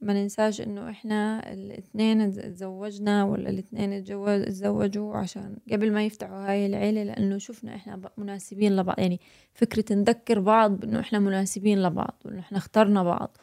[0.00, 7.02] ما ننساش إنه إحنا الاثنين تزوجنا ولا الاثنين تزوجوا عشان قبل ما يفتحوا هاي العيلة
[7.02, 8.98] لأنه شفنا إحنا مناسبين لبعض.
[8.98, 9.20] يعني
[9.54, 13.36] فكرة نذكر بعض بإنه إحنا مناسبين لبعض وإنه إحنا اخترنا بعض.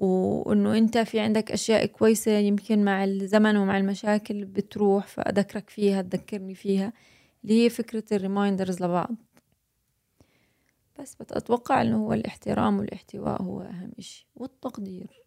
[0.00, 6.54] وإنه أنت في عندك أشياء كويسة يمكن مع الزمن ومع المشاكل بتروح فأذكرك فيها تذكرني
[6.54, 6.92] فيها.
[7.44, 9.14] اللي هي فكرة الريمايندرز لبعض.
[11.00, 14.26] بس بتأتوقع إنه هو الاحترام والاحتواء هو أهم إشي.
[14.36, 15.24] والتقدير.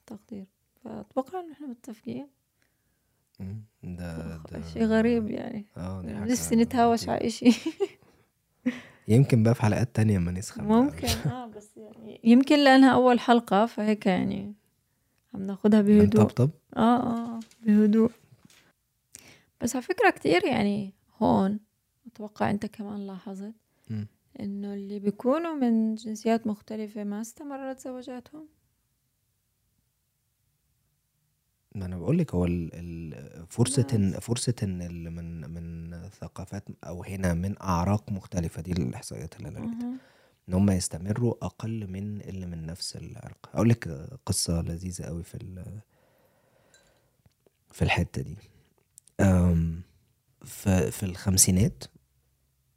[0.00, 0.46] التقدير.
[0.84, 2.28] فأتوقع إن إحنا متفقين.
[3.82, 5.66] ده ده شيء غريب يعني.
[5.76, 7.50] آه دي حاجة نفسي نتهاوش على إشي.
[9.08, 11.73] يمكن بقى في حلقات تانية ما نسخن ممكن آه بس يعني
[12.24, 14.54] يمكن لأنها أول حلقة فهيك يعني
[15.34, 16.24] عم ناخدها بهدوء.
[16.24, 16.80] طب؟ آه
[17.36, 18.10] آه بهدوء.
[19.60, 21.60] بس على فكرة كتير يعني هون
[22.06, 23.54] أتوقع أنت كمان لاحظت
[24.40, 28.48] إنه اللي بيكونوا من جنسيات مختلفة ما استمرت زواجاتهم.
[31.74, 32.46] ما أنا بقول لك هو
[33.48, 39.48] فرصة إن فرصة إن من من ثقافات أو هنا من أعراق مختلفة دي الإحصائيات اللي
[39.48, 39.98] أنا
[40.48, 43.50] إن هم يستمروا أقل من اللي من نفس العرق.
[43.54, 43.88] أقول لك
[44.26, 45.64] قصة لذيذة قوي في
[47.70, 48.36] في الحتة دي.
[50.90, 51.84] في الخمسينات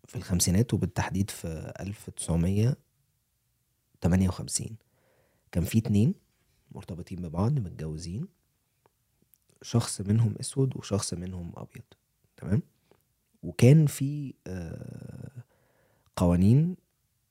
[0.07, 4.77] في الخمسينات وبالتحديد في 1958
[5.51, 6.13] كان في اتنين
[6.71, 8.27] مرتبطين ببعض متجوزين.
[9.61, 11.83] شخص منهم أسود وشخص منهم أبيض
[12.37, 12.61] تمام؟
[13.43, 15.43] وكان في آه،
[16.15, 16.77] قوانين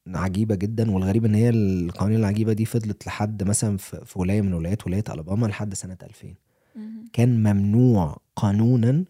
[0.06, 4.86] عجيبة جدا والغريب إن هي القوانين العجيبة دي فضلت لحد مثلا في ولاية من ولايات
[4.86, 6.34] ولايه ألاباما لحد سنة 2000
[7.12, 9.04] كان ممنوع قانونا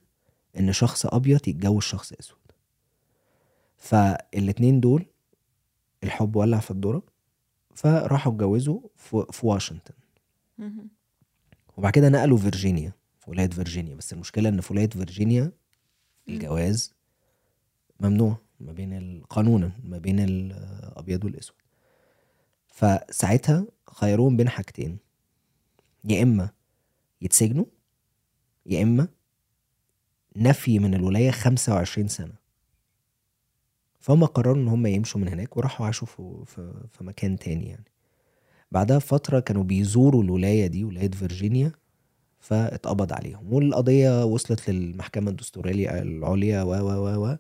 [0.59, 2.39] إن شخص أبيض يتجوز شخص أسود.
[3.77, 5.07] فالاتنين دول
[6.05, 7.03] الحب ولع في الذرة
[7.75, 8.81] فراحوا اتجوزوا
[9.31, 9.95] في واشنطن.
[11.77, 13.95] وبعد كده نقلوا فيرجينيا في ولاية فيرجينيا.
[13.95, 15.53] بس المشكلة إن في ولاية فيرجينيا
[16.29, 16.95] الجواز
[18.01, 18.37] ممنوع.
[18.61, 21.57] ما بين قانونا ما بين الأبيض والأسود.
[22.69, 24.99] فساعتها خيروهم بين حاجتين.
[26.05, 26.51] يا إما
[27.23, 27.65] يتسجنوا
[28.67, 29.09] يا إما
[30.37, 32.33] نفي من الولاية 25 سنة.
[34.01, 36.45] فهم قرروا إن هم يمشوا من هناك وراحوا عاشوا في,
[36.93, 37.85] في مكان تاني يعني.
[38.73, 41.73] بعدها فترة كانوا بيزوروا الولاية دي ولاية فيرجينيا
[42.41, 43.53] فاتقبض عليهم.
[43.53, 47.37] والقضية وصلت للمحكمة الدستورية العليا و و و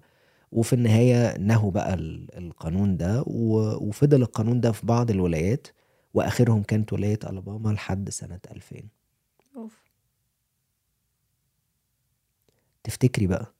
[0.52, 1.94] وفي النهاية نهوا بقى
[2.38, 5.66] القانون ده وفضل القانون ده في بعض الولايات
[6.14, 8.76] وآخرهم كانت ولاية ألاباما لحد سنة 2000
[9.56, 9.82] أوف.
[12.84, 13.52] تفتكري بقى؟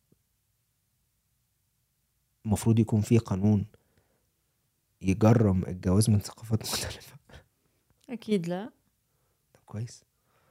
[2.46, 3.66] المفروض يكون في قانون
[5.02, 7.16] يجرم الجواز من ثقافات مختلفة.
[8.10, 8.70] أكيد لا.
[9.54, 10.04] طب كويس.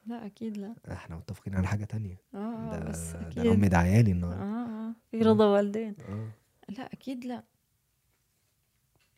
[0.08, 0.76] لا أكيد لا.
[0.92, 2.22] إحنا متفقين على حاجة تانية.
[2.34, 4.44] آه, آه، ده بس أكيد ده امي دعيالي النهارده.
[4.44, 4.75] آه.
[5.12, 5.96] في رضا والدين.
[6.10, 6.30] آه.
[6.70, 7.44] لا أكيد لا.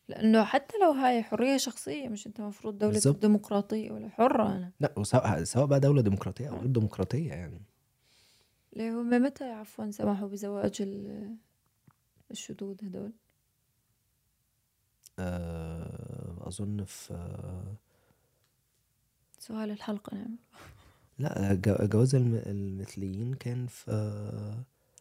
[0.08, 3.16] لأنه حتى لو هاي حرية شخصية مش أنت المفروض دولة بالزبط.
[3.20, 4.72] ديمقراطيه ولا حرة أنا.
[4.80, 7.62] لا وسواء سواء بقى دولة ديمقراطية أو غير ديمقراطية يعني.
[8.72, 10.82] ليه هم متى عفوا سمحوا بزواج
[12.30, 13.12] الشذوذ هدول؟
[15.18, 17.14] آه أظن في
[19.38, 20.36] سؤال الحلقة نعم.
[21.18, 21.54] لا
[21.86, 24.54] جواز المثليين كان في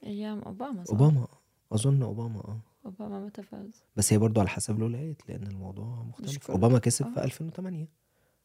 [0.03, 1.27] أيام أوباما صح؟ أوباما.
[1.71, 2.59] أظن أوباما آه.
[2.85, 6.51] أوباما متى فاز؟ بس هي برضو على حسب الولايات لأن الموضوع مختلف.
[6.51, 7.13] أوباما كسب آه.
[7.13, 7.87] في 2008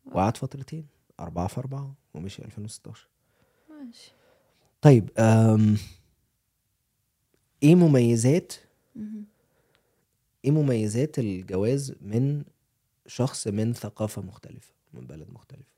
[0.06, 0.86] وقعد فترتين.
[1.20, 3.08] أربعة في أربعة ومشي 2016
[3.70, 4.12] ماشي.
[4.80, 5.76] طيب أم...
[7.62, 8.52] إيه مميزات
[10.44, 12.44] إيه مميزات الجواز من
[13.06, 15.71] شخص من ثقافة مختلفة من بلد مختلف؟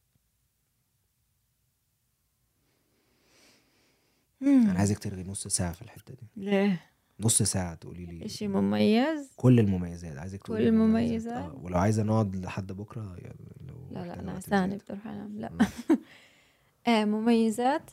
[4.44, 4.70] مم.
[4.70, 6.26] أنا عايزك ترغي نص ساعة في الحتة دي.
[6.36, 6.80] ليه؟
[7.20, 8.28] نص ساعة تقولي لي.
[8.28, 10.18] شيء مميز كل المميزات.
[10.18, 11.36] عايزك تقولي كل المميزات.
[11.44, 11.54] آه.
[11.62, 15.50] ولو عايزة نقعد لحد بكرة يعني لو لا لا أنا ثاني بروح انام لا.
[16.86, 17.04] آه.
[17.04, 17.90] مميزات؟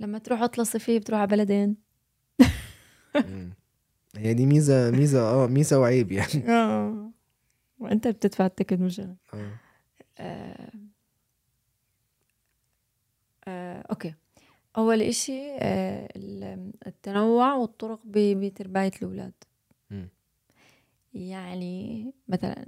[0.00, 1.76] لما تروح عطله صيفية بتروح على بلدين.
[4.16, 6.48] هي دي ميزة ميزة آه ميزة وعيب يعني.
[6.58, 7.10] آه.
[7.78, 9.16] وأنت بتدفع ال ticket مش أنا.
[9.34, 9.50] آه.
[10.18, 10.70] آه.
[13.48, 13.80] آه.
[13.90, 14.14] okay.
[14.76, 16.08] أول إشي آه
[16.86, 19.32] التنوع والطرق بترباية الأولاد.
[21.14, 22.66] يعني مثلا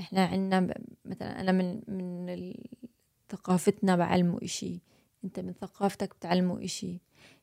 [0.00, 2.54] إحنا عندنا مثلا أنا من من
[3.28, 4.80] ثقافتنا بعلمه إشي.
[5.24, 7.00] أنت من ثقافتك بتعلمه إشي.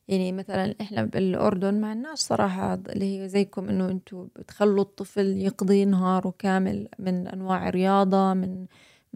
[0.08, 5.84] يعني مثلا إحنا بالأردن ما عندناش صراحة اللي هي زيكم إنه أنتم بتخلوا الطفل يقضي
[5.84, 8.66] نهاره كامل من أنواع رياضه من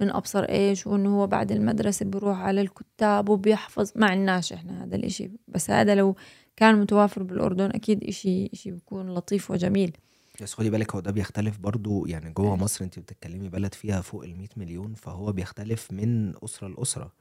[0.01, 3.93] من أبصر إيش وإنه هو بعد المدرسة بروح على الكتاب وبيحفظ.
[3.97, 5.31] ما عندناش إحنا هذا الإشي.
[5.49, 6.17] بس هذا لو
[6.57, 9.97] كان متوافر بالأردن أكيد إشي إشي بيكون لطيف وجميل.
[10.43, 12.07] بس خدي بالك هو ده بيختلف برضو.
[12.07, 16.69] يعني جوه مصر أنت بتتكلمي بلد فيها فوق ال 100 مليون فهو بيختلف من أسرة
[16.69, 17.13] لأسرة.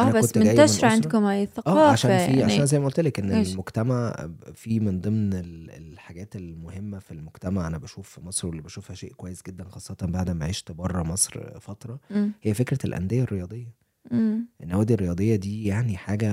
[0.00, 2.78] آه أنا بس من منتشرة أسرة- عندكم هاي الثقافة آه عشان في يعني عشان زي
[2.78, 7.78] ما قلت لك إن إيش؟ المجتمع في من ضمن ال- الحاجات المهمة في المجتمع أنا
[7.78, 12.00] بشوف في مصر واللي بشوفها شيء كويس جدا خاصة بعد ما عشت بره مصر فترة
[12.10, 12.32] مم.
[12.42, 13.74] هي فكرة الأندية الرياضية
[14.10, 14.46] مم.
[14.62, 16.30] النوادي الرياضية دي يعني حاجة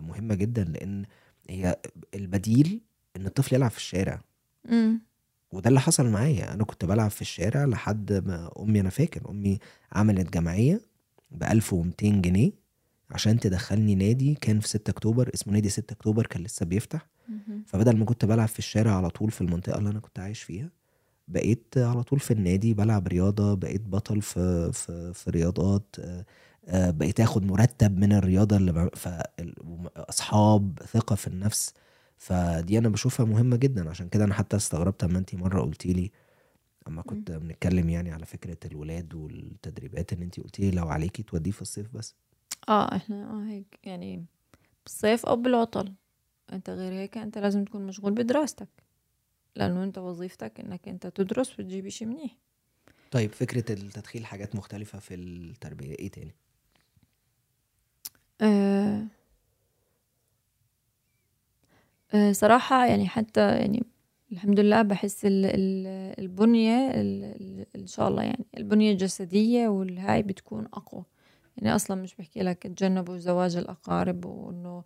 [0.00, 1.04] مهمة جدا لأن
[1.50, 1.76] هي
[2.14, 2.80] البديل
[3.16, 4.20] إن الطفل يلعب في الشارع
[4.70, 5.00] مم.
[5.52, 9.58] وده اللي حصل معايا أنا كنت بلعب في الشارع لحد ما أمي أنا فاكر أمي
[9.92, 10.80] عملت جمعية
[11.30, 12.50] ب 1200 جنيه
[13.10, 17.06] عشان تدخلني نادي كان في 6 أكتوبر اسمه نادي 6 أكتوبر كان لسه بيفتح.
[17.66, 20.70] فبدل ما كنت بلعب في الشارع على طول في المنطقة اللي أنا كنت عايش فيها
[21.28, 26.24] بقيت على طول في النادي بلعب رياضة بقيت بطل في في, في رياضات آه،
[26.66, 31.74] آه، بقيت آخد مرتب من الرياضة اللي بعمل فاصحاب ثقة في النفس.
[32.18, 33.90] فدي أنا بشوفها مهمة جدا.
[33.90, 36.10] عشان كده أنا حتى استغربت أما انت مرة قلتي لي
[36.88, 41.50] أما كنت بنتكلم يعني على فكرة الولاد والتدريبات إن انت قلتي لي لو عليكي توديه
[41.50, 42.14] في الصيف بس.
[42.68, 44.24] آه إحنا آه هيك يعني
[44.84, 45.92] بالصيف أو بالعطل.
[46.52, 48.68] أنت غير هيك أنت لازم تكون مشغول بدراستك
[49.56, 52.36] لأنه أنت وظيفتك إنك أنت تدرس وتجيب إشي منيح.
[53.10, 56.34] طيب فكرة التدخيل حاجات مختلفة في التربية إيه تاني؟
[58.40, 59.06] آه
[62.14, 63.82] آه صراحة يعني حتى يعني
[64.32, 65.86] الحمد لله بحس ال ال
[66.18, 71.04] البنية ال ال إن شاء الله يعني البنية الجسدية والهاي بتكون أقوى.
[71.58, 74.84] يعني أصلا مش بحكي لك تجنبوا زواج الأقارب وإنه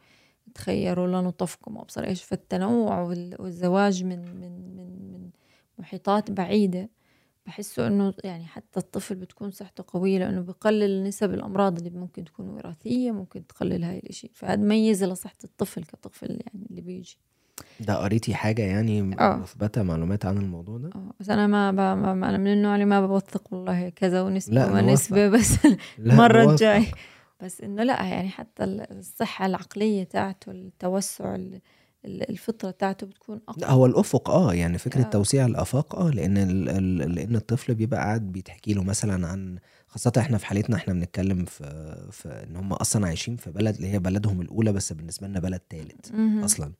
[0.54, 5.30] تخيروا لنطفكم وأبصر إيش فالتنوع وال- والزواج من من من من
[5.78, 6.90] محيطات بعيدة
[7.46, 12.48] بحسه إنه يعني حتى الطفل بتكون صحته قوية لأنه بقلل نسب الأمراض اللي ممكن تكون
[12.48, 14.30] وراثية ممكن تقلل هاي الإشي.
[14.34, 17.18] فهذا ميزة لصحة الطفل كطفل يعني اللي بيجي.
[17.80, 19.36] ده قريتي حاجة يعني آه.
[19.36, 21.74] مثبتة معلومات عن الموضوع ده آه بس أنا ما, ب...
[21.74, 24.92] ما ما- أنا من النوع اللي ما بوثق والله كذا ونسبة لا، وما نوثق.
[24.92, 26.50] نسبه بس لا، المرة.
[26.50, 26.86] الجاي
[27.42, 31.60] بس إنه لا يعني حتى الصحة العقلية تاعته التوسع ال-
[32.04, 35.04] ال- الفطرة تاعته بتكون لا اقوى هو الأفق آه يعني فكرة آه.
[35.10, 36.68] توسيع الأفاق آه لأن ال...
[36.68, 37.14] ال...
[37.14, 39.58] لأن الطفل بيبقى قاعد بيتحكي له مثلا عن
[39.92, 41.64] خاصة إحنا في حالتنا إحنا بنتكلم في
[42.12, 45.60] في ان هم أصلا عايشين في بلد اللي هي بلدهم الأولى بس بالنسبة لنا بلد
[45.70, 46.44] ثالث مهم.
[46.44, 46.72] أصلا.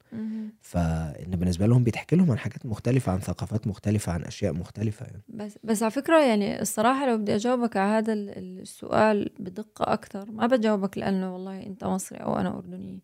[0.60, 5.22] فإن بالنسبة لهم بيتحكي لهم عن حاجات مختلفة عن ثقافات مختلفة عن أشياء مختلفة يعني
[5.28, 10.30] بس بس على فكرة يعني الصراحة لو بدي أجاوبك على هذا ال- السؤال بدقة أكثر
[10.30, 12.98] ما بجاوبك لأنه والله أنت مصري أو أنا أردنية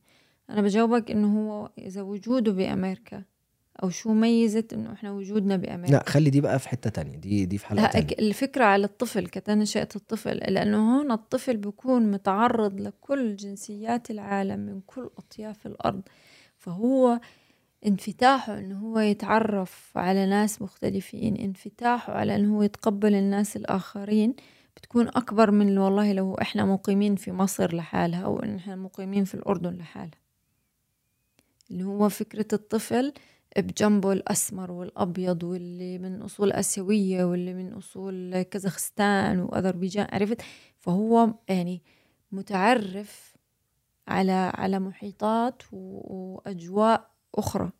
[0.51, 3.23] أنا بجاوبك إنه هو إذا وجوده بأمريكا
[3.83, 5.93] أو شو ميزت إنه إحنا وجودنا بأمريكا.
[5.93, 8.14] لا خلي دي بقى في حتة تانية دي دي في حلقة لا تانية.
[8.19, 15.11] الفكرة على الطفل كتنشأة الطفل لأنه هون الطفل بيكون متعرض لكل جنسيات العالم من كل
[15.19, 16.03] أطياف الأرض.
[16.57, 17.21] فهو
[17.87, 24.35] انفتاحه إنه هو يتعرف على ناس مختلفين انفتاحه على إنه هو يتقبل الناس الآخرين
[24.77, 29.35] بتكون أكبر من والله لو إحنا مقيمين في مصر لحالها أو إن إحنا مقيمين في
[29.35, 30.19] الأردن لحالها.
[31.71, 33.12] اللي هو فكرة الطفل
[33.57, 40.43] بجنبه الأسمر والأبيض واللي من أصول آسيوية واللي من أصول كازاخستان وأذربيجان عرفت؟
[40.79, 41.83] فهو يعني
[42.33, 43.37] متعرف
[44.09, 47.71] على على محيطات وأجواء أخرى.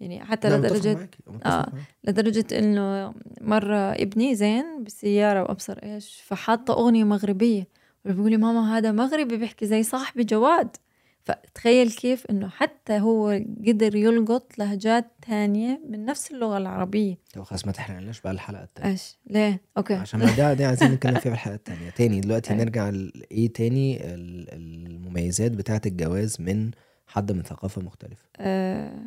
[0.00, 1.10] يعني حتى لدرجة
[1.44, 1.72] آه.
[2.04, 7.68] لدرجة إنه مرة ابني زين بالسيارة وأبصر إيش فحاطة أغنية مغربية
[8.04, 10.76] بيقول لي ماما هذا مغربي بيحكي زي صاحبي جواد.
[11.26, 17.18] فتخيل كيف إنه حتى هو قدر يلقط لهجات تانية من نفس اللغة العربية.
[17.34, 18.90] طب خلاص ما تحرقلناش بقى الحلقة التانية.
[18.90, 19.94] إيش؟ ليه؟ أوكي.
[19.94, 21.90] عشان ما ده دي عايزين نتكلم فيها في الحلقة التانية.
[21.90, 22.64] تاني دلوقتي أيوة.
[22.64, 26.70] نرجع لايه تاني؟ ال- المميزات بتاعة الجواز من
[27.06, 28.24] حد من ثقافة مختلفة.
[28.36, 29.02] آه.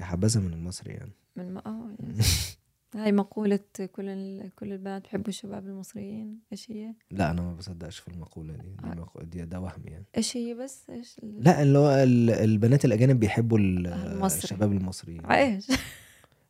[0.00, 1.12] يا حبذا من المصري يعني.
[1.36, 1.88] من ما آه.
[2.00, 2.18] يعني
[2.94, 4.48] هاي مقولة كل.
[4.56, 8.90] كل البنات بحبوا الشباب المصريين إيش هي؟ لا أنا ما بصدقش في المقولة دي دي,
[8.90, 8.94] آه.
[8.94, 9.20] مقو...
[9.22, 13.58] دي ده وهم يعني إيش هي بس ال- لا اللي هو ال- البنات الأجانب بيحبوا
[13.58, 14.38] ال- المصري.
[14.44, 15.66] الشباب المصريين إيش؟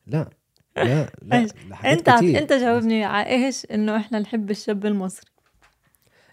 [0.07, 0.31] لا
[0.77, 2.39] لا لا إيش؟ لحاجات أنت كتير.
[2.39, 5.31] أنت جاوبني على إيش إنه إحنا نحب الشاب المصري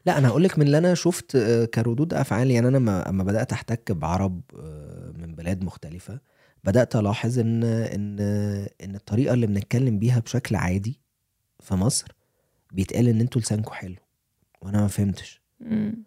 [0.06, 2.78] لا أنا هقول لك من اللي أنا شفت آه، كردود أفعال يعني أنا
[3.08, 6.20] لما بدأت أحتك بعرب آه، من بلاد مختلفة
[6.64, 8.20] بدأت ألاحظ إن إن
[8.84, 11.00] إن الطريقة اللي بنتكلم بيها بشكل عادي
[11.60, 12.08] في مصر
[12.72, 13.96] بيتقال إن أنتوا لسانكوا حلو
[14.62, 15.42] وأنا ما فهمتش.
[15.60, 16.04] مم.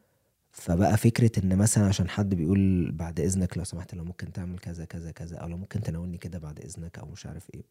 [0.52, 4.84] فبقى فكرة إن مثلا عشان حد بيقول بعد إذنك لو سمحت لو ممكن تعمل كذا
[4.84, 7.62] كذا كذا أو لو ممكن تناولني كده بعد إذنك أو مش عارف إيه.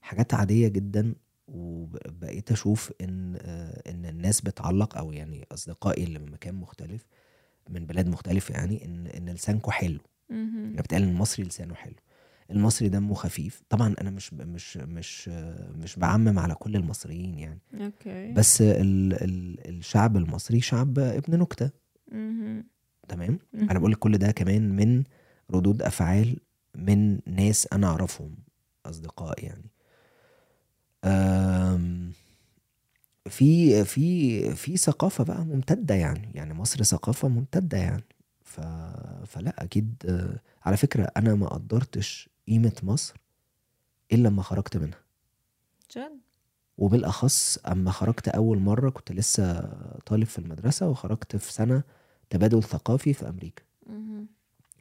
[0.00, 1.14] حاجات عادية جدا
[1.48, 3.36] وبقيت أشوف إن
[3.86, 7.06] إن الناس بتعلق أو يعني أصدقائي اللي من مكان مختلف
[7.68, 10.00] من بلاد مختلفة يعني إن إن لسانكو حلو.
[10.30, 10.64] مهم.
[10.64, 11.94] يعني بتقال إن المصري لسانه حلو.
[12.50, 13.62] المصري دمه خفيف.
[13.68, 15.28] طبعا أنا مش مش مش
[15.74, 17.60] مش بعمم على كل المصريين يعني.
[17.74, 18.32] أوكي.
[18.32, 21.70] بس ال ال الشعب المصري شعب ابن نكتة.
[23.08, 23.38] تمام.
[23.54, 25.04] أنا بقول لك كل ده كمان من
[25.50, 26.36] ردود أفعال
[26.74, 28.36] من ناس أنا أعرفهم
[28.86, 29.70] أصدقاء يعني.
[31.04, 32.12] أم،
[33.28, 36.30] في في في ثقافة بقى ممتدة يعني.
[36.34, 38.04] يعني مصر ثقافة ممتدة يعني.
[38.50, 38.60] ف
[39.26, 43.14] فلا أكيد آه، على فكرة أنا ما قدرتش قيمة مصر
[44.12, 44.98] إلا لما خرجت منها.
[45.96, 46.20] جد؟
[46.78, 49.60] وبالأخص أما خرجت أول مرة كنت لسه
[50.06, 51.82] طالب في المدرسة وخرجت في سنة
[52.30, 53.62] تبادل ثقافي في أمريكا.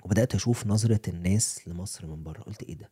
[0.04, 2.42] وبدأت أشوف نظرة الناس لمصر من بره.
[2.42, 2.90] قلت إيه ده؟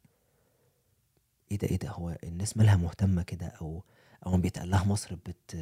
[1.52, 3.84] إيه ده؟ إيه ده؟ هو الناس مالها مهتمة كده؟ أو
[4.26, 5.56] أو بيتقال لها مصر بت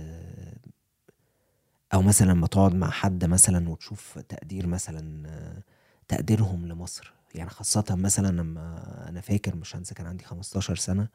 [1.94, 5.64] أو مثلا لما تقعد مع حد مثلا وتشوف تقدير مثلا
[6.08, 7.14] تقديرهم لمصر.
[7.36, 8.80] يعني خاصة مثلا لما
[9.10, 11.08] أنا فاكر مش هنسى كان عندي 15 سنة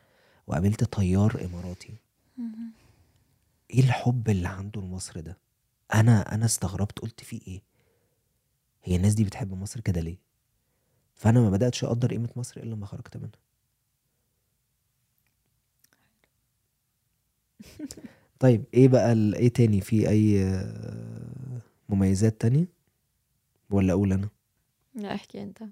[0.47, 1.95] وقابلت طيار إماراتي.
[3.71, 5.39] إيه الحب اللي عنده لمصر ده؟
[5.95, 7.62] أنا أنا استغربت قلت في إيه؟
[8.85, 10.18] هي الناس دي بتحب مصر كده ليه؟
[11.14, 13.31] فأنا ما بدأتش أقدر قيمة مصر إلا لما خرجت منها.
[18.41, 22.66] طيب إيه بقى إيه تاني؟ في أي آه، مميزات تانية؟
[23.70, 24.28] ولا أقول أنا؟
[24.95, 25.62] لا احكي أنت.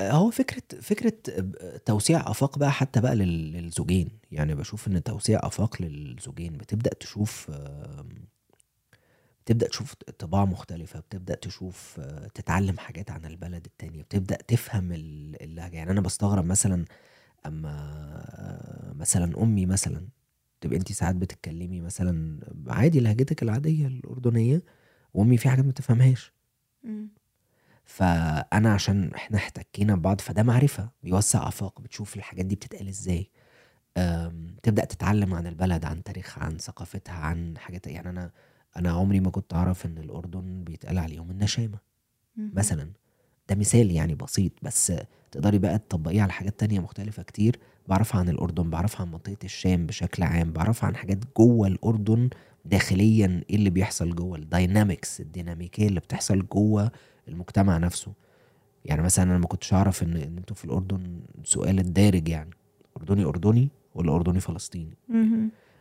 [0.00, 1.12] هو فكرة فكرة
[1.86, 4.08] توسيع آفاق بقى حتى بقى لل- للزوجين.
[4.32, 7.50] يعني بشوف إن توسيع آفاق للزوجين بتبدأ تشوف
[9.44, 15.42] بتبدأ تشوف طباع مختلفة بتبدأ تشوف آه، تتعلم حاجات عن البلد التانية بتبدأ تفهم ال-
[15.42, 15.76] اللهجة.
[15.76, 16.84] يعني أنا بستغرب مثلا
[17.66, 20.08] آه، مثلا أمي مثلا
[20.60, 24.62] تبقى أنت ساعات بتتكلمي مثلا عادي لهجتك العادية الأردنية
[25.14, 26.32] وأمي في حاجات ما تفهمهاش.
[27.84, 33.30] فأنا عشان إحنا احتكينا ببعض فده معرفة بيوسع آفاق بتشوف الحاجات دي بتتقال إزاي
[34.62, 38.30] تبدأ تتعلم عن البلد عن تاريخها عن ثقافتها عن حاجات يعني أنا
[38.76, 41.78] أنا عمري ما كنت أعرف إن الأردن بيتقال عليهم النشامة.
[42.54, 42.90] مثلا
[43.48, 44.92] ده مثال يعني بسيط بس
[45.32, 47.58] تقدري بقى تطبقيه على حاجات تانية مختلفة كتير.
[47.88, 52.28] بعرفها عن الأردن بعرفها عن منطقة الشام بشكل عام بعرفها عن حاجات جوه الأردن
[52.64, 56.90] داخليا إيه اللي بيحصل جوه الداينامكس الديناميكية اللي بتحصل جوه
[57.28, 58.12] المجتمع نفسه.
[58.84, 62.50] يعني مثلا أنا ما كنتش أعرف إن إن أنتوا في الأردن سؤال الدارج يعني
[62.96, 64.96] أردني أردني ولا أردني فلسطيني.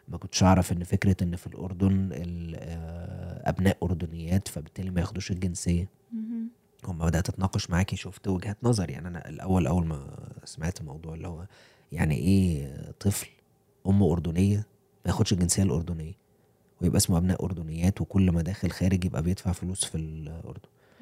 [0.07, 5.31] ما كنتش أعرف إن فكرة إن في الأردن ال- آه، أبناء أردنيات فبالتالي ما ياخدوش
[5.31, 5.89] الجنسية.
[6.89, 10.07] وما بدأت أتناقش معاكي شفت وجهات نظر يعني أنا الأول أول ما
[10.45, 11.45] سمعت الموضوع اللي هو
[11.91, 13.27] يعني إيه طفل
[13.87, 16.13] أم أردنية ما ياخدش الجنسية الأردنية
[16.81, 20.59] ويبقى اسمه أبناء أردنيات وكل ما داخل خارج يبقى بيدفع فلوس في الأردن.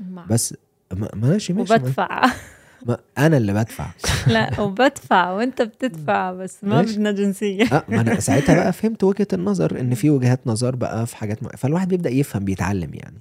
[0.09, 0.25] مع.
[0.25, 0.55] بس
[0.93, 2.25] ما- ماشي ماشي ما- وبدفع.
[2.87, 3.91] ما أنا اللي بدفع.
[4.33, 6.81] لا وبدفع وأنت بتدفع بس ما.
[6.81, 7.63] بدنا جنسية.
[7.65, 11.43] آه ما أنا ساعتها بقى فهمت وجهة النظر إن في وجهات نظر بقى في حاجات
[11.43, 11.47] م...
[11.47, 13.17] فالواحد بيبدأ يفهم بيتعلم يعني.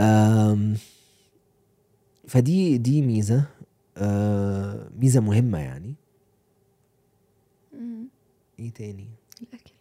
[0.00, 0.74] أم...
[2.28, 3.44] فدي دي ميزة
[3.96, 5.94] آه ميزة مهمة يعني.
[7.72, 8.04] مم.
[8.58, 9.08] إيه تاني؟
[9.42, 9.72] الأكل.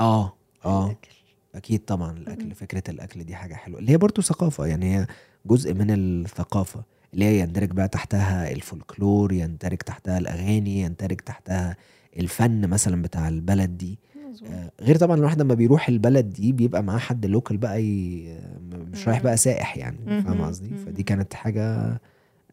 [0.00, 0.32] آه
[0.64, 0.86] آه.
[0.86, 1.08] الأكل.
[1.54, 2.54] أكيد طبعا الأكل مم.
[2.54, 3.78] فكرة الأكل دي حاجة حلوة.
[3.80, 5.06] اللي هي برضو ثقافة يعني هي
[5.46, 6.84] جزء من الثقافة.
[7.14, 11.76] اللي هي يندرج بقى تحتها الفولكلور يندرج تحتها الأغاني يندرج تحتها
[12.18, 13.98] الفن مثلا بتاع البلد دي.
[14.44, 18.40] آه، غير طبعا الواحد لما بيروح البلد دي بيبقى معاه حد لوكال بقى ي...
[18.72, 19.22] مش رايح.
[19.22, 20.44] بقى سائح يعني فاهم.
[20.44, 21.02] قصدي فدي.
[21.02, 21.98] كانت حاجة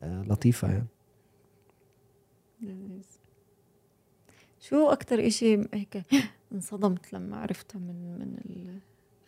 [0.04, 0.88] آه، لطيفة يعني.
[4.60, 6.04] شو أكتر إشي هيك
[6.54, 8.80] انصدمت لما عرفتها من من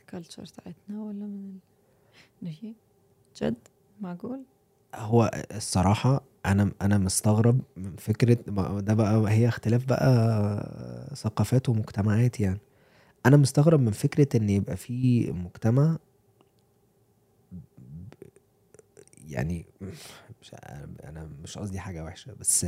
[0.01, 1.60] الكالتشر تاعتنا ولا من ال...
[2.43, 2.74] إنه هي
[3.41, 3.68] جد
[4.01, 4.43] معقول؟
[4.95, 12.39] هو الصراحة أنا أنا مستغرب من فكرة ما- ده بقى هي اختلاف بقى ثقافات ومجتمعات
[12.39, 12.60] يعني
[13.26, 15.98] أنا مستغرب من فكرة إن يبقى في مجتمع
[19.28, 19.66] يعني
[20.41, 20.52] مش
[21.04, 22.66] أنا مش قصدي حاجة وحشة بس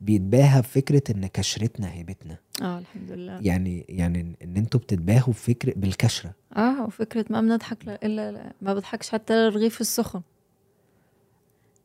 [0.00, 6.32] بيتباهى بفكرة إن كشرتنا هيبتنا آه الحمد لله يعني يعني إن أنتوا بتتباهوا بفكرة بالكشرة
[6.56, 7.90] آه وفكرة ما بنضحك ل...
[7.90, 8.52] إلا لا.
[8.62, 10.22] ما بضحكش حتى للرغيف السخن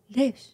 [0.10, 0.50] ليش؟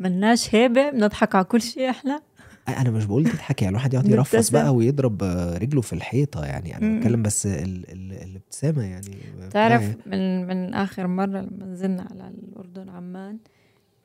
[0.00, 2.20] ملناش هيبة بنضحك على كل شيء إحنا.
[2.68, 4.50] أنا مش بقول تضحك يعني الواحد يقعد يرفص.
[4.50, 5.22] بقى ويضرب
[5.62, 6.98] رجله في الحيطة يعني أنا.
[6.98, 9.16] بتكلم بس ال ال الابتسامة يعني.
[9.50, 13.38] تعرف من من آخر مرة لما نزلنا على الأردن عمان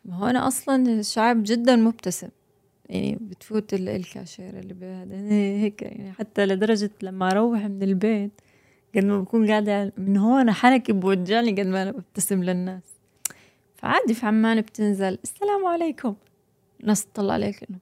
[0.06, 2.30] ما هو أنا أصلا شعب جدا مبتسم.
[2.90, 8.32] يعني بتفوت الكاشير اللي بهذا هيك يعني حتى لدرجة لما أروح من البيت
[8.96, 12.84] قد ما بكون قاعدة من هون حنكي بوجعني قد ما أنا ببتسم للناس.
[13.76, 15.18] فعادي في عمان بتنزل.
[15.24, 16.16] السلام عليكم.
[16.84, 17.80] ناس تطلع عليك إنه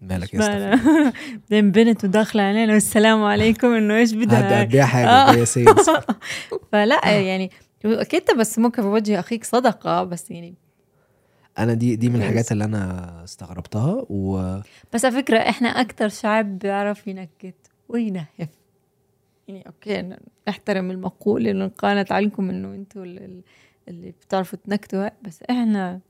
[0.00, 0.40] مالك يا
[1.50, 5.74] بعدين بنت وداخلة علينا والسلام عليكم إنه إيش بدها قد إيه حاجة كويسة
[6.72, 7.50] فلا يعني
[7.84, 10.54] أكيد تبسمك في وجه أخيك صدقة بس يعني
[11.58, 14.56] أنا دي دي من الحاجات اللي أنا استغربتها و
[14.92, 17.54] بس على فكرة إحنا أكثر شعب بيعرف ينكت.
[17.88, 18.48] وينهف
[19.48, 20.16] يعني أوكي
[20.48, 23.02] نحترم المقولة اللي قالت عليكم إنه أنتم
[23.88, 26.00] اللي بتعرفوا تنكتوا بس إحنا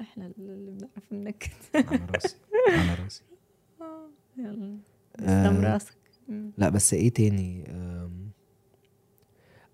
[0.00, 1.50] إحنا اللي بنعرف ننكت.
[1.74, 2.36] على راسي
[2.68, 3.22] على راسي.
[4.38, 4.76] يلا.
[5.20, 5.96] آه راسك.
[6.58, 7.64] لا بس إيه تاني؟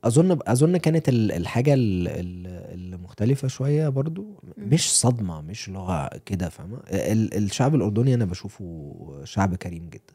[0.05, 4.43] اظن اظن كانت الحاجة المختلفه شوية برضو.
[4.59, 10.14] مش صدمة مش لغه كده فاهمة؟ الشعب الأردني أنا بشوفه شعب كريم جدا.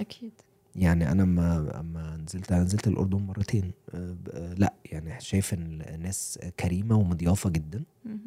[0.00, 0.32] أكيد.
[0.76, 3.72] يعني أنا اما اما نزلت نزلت الأردن مرتين.
[3.94, 7.82] أه، أه، لأ يعني شايف إن الناس كريمة ومضيافة جدا.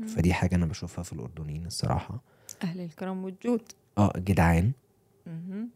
[0.07, 2.21] فدي حاجة أنا بشوفها في الأردنيين الصراحة.
[2.63, 3.61] أهل الكرم والجود.
[3.97, 4.71] آه جدعان.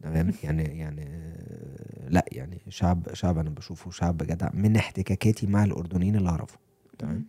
[0.01, 1.33] تمام؟ يعني يعني
[2.07, 6.57] لأ يعني شعب شعب أنا بشوفه شعب جدع من احتكاكاتي مع الأردنيين اللي أعرفه.
[6.99, 7.25] تمام؟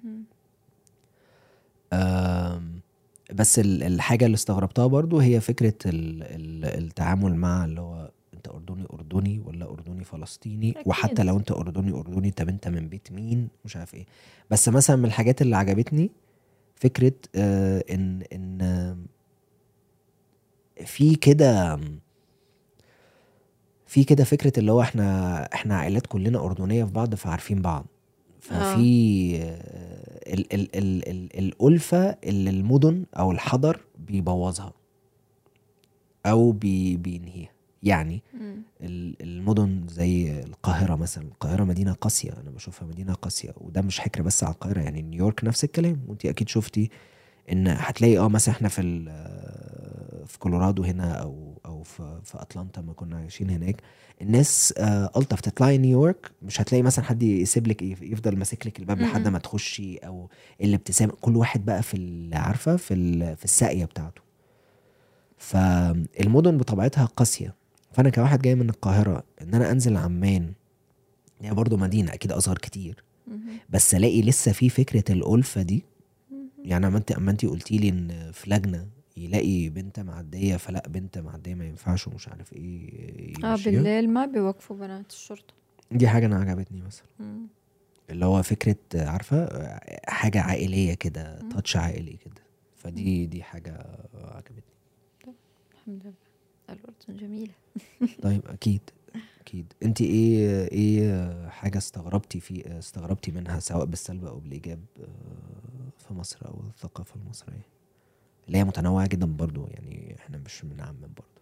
[3.32, 8.10] بس الحاجة اللي استغربتها برضو هي فكرة التعامل مع اللي هو
[8.50, 10.82] أردني أردني ولا أردني فلسطيني؟ أكيد.
[10.88, 14.06] وحتى لو أنت أردني أردني طب أنت من بيت مين؟ مش عارف إيه.
[14.50, 16.10] بس مثلا من الحاجات اللي عجبتني
[16.76, 18.96] فكرة آه إن إن
[20.86, 21.78] في كده
[23.86, 27.86] في كده فكرة اللي هو إحنا إحنا عائلات كلنا أردنية في بعض فعارفين بعض.
[28.40, 30.34] ففي آه.
[30.34, 34.72] ال ال ال ال الألفة اللي المدن أو الحضر بيبوظها
[36.26, 37.50] أو بي بينهيها.
[37.82, 38.22] يعني
[39.20, 41.24] المدن زي القاهرة مثلا.
[41.24, 45.44] القاهرة مدينة قاسية أنا بشوفها مدينة قاسية وده مش حكر بس على القاهرة يعني نيويورك
[45.44, 46.00] نفس الكلام.
[46.08, 46.90] وانت أكيد شفتي
[47.52, 48.82] إن هتلاقي آه مثلا إحنا في
[50.26, 53.76] في كولورادو هنا أو أو في, في اتلانتا ما كنا عايشين هناك
[54.22, 59.00] الناس آه ألطف تطلعي نيويورك مش هتلاقي مثلا حد يسيب لك يفضل ماسك لك الباب
[59.00, 60.28] لحد ما تخشي أو
[60.60, 62.94] الابتسامه كل واحد بقى في عارفة؟ في
[63.36, 64.20] في الساقية بتاعته.
[65.38, 67.54] فالمدن بطبيعتها قاسية.
[67.90, 70.52] فأنا كواحد جاي من القاهرة إن أنا أنزل عمان
[71.40, 73.04] هي برضو مدينة أكيد اصغر كتير.
[73.70, 75.84] بس ألاقي لسه في فكرة الألفة دي.
[76.64, 78.86] يعني اما انت اما انت قلتي لي إن في لجنه
[79.16, 84.76] يلاقي بنت معدية فلا بنت معدية ما ينفعش ومش عارف إيه آه بالليل ما بيوقفوا
[84.76, 85.54] بنات الشرطة.
[85.92, 87.06] دي حاجة أنا عجبتني مثلا.
[88.10, 89.48] اللي هو فكرة عارفة؟
[90.08, 92.42] حاجة عائلية كده تاتش عائلي كده.
[92.76, 94.62] فدي دي حاجة عجبتني.
[95.74, 96.29] الحمد لله.
[96.72, 97.52] الأردن جميلة.
[98.22, 98.80] طيب أكيد
[99.40, 99.72] أكيد.
[99.82, 105.04] أنت إيه إيه حاجة استغربتي في استغربتي منها سواء بالسلب أو بالإيجاب آه،
[105.98, 107.66] في مصر أو الثقافة المصرية؟
[108.46, 111.40] اللي هي متنوعة جدا برضو يعني إحنا مش بنعمم برضو.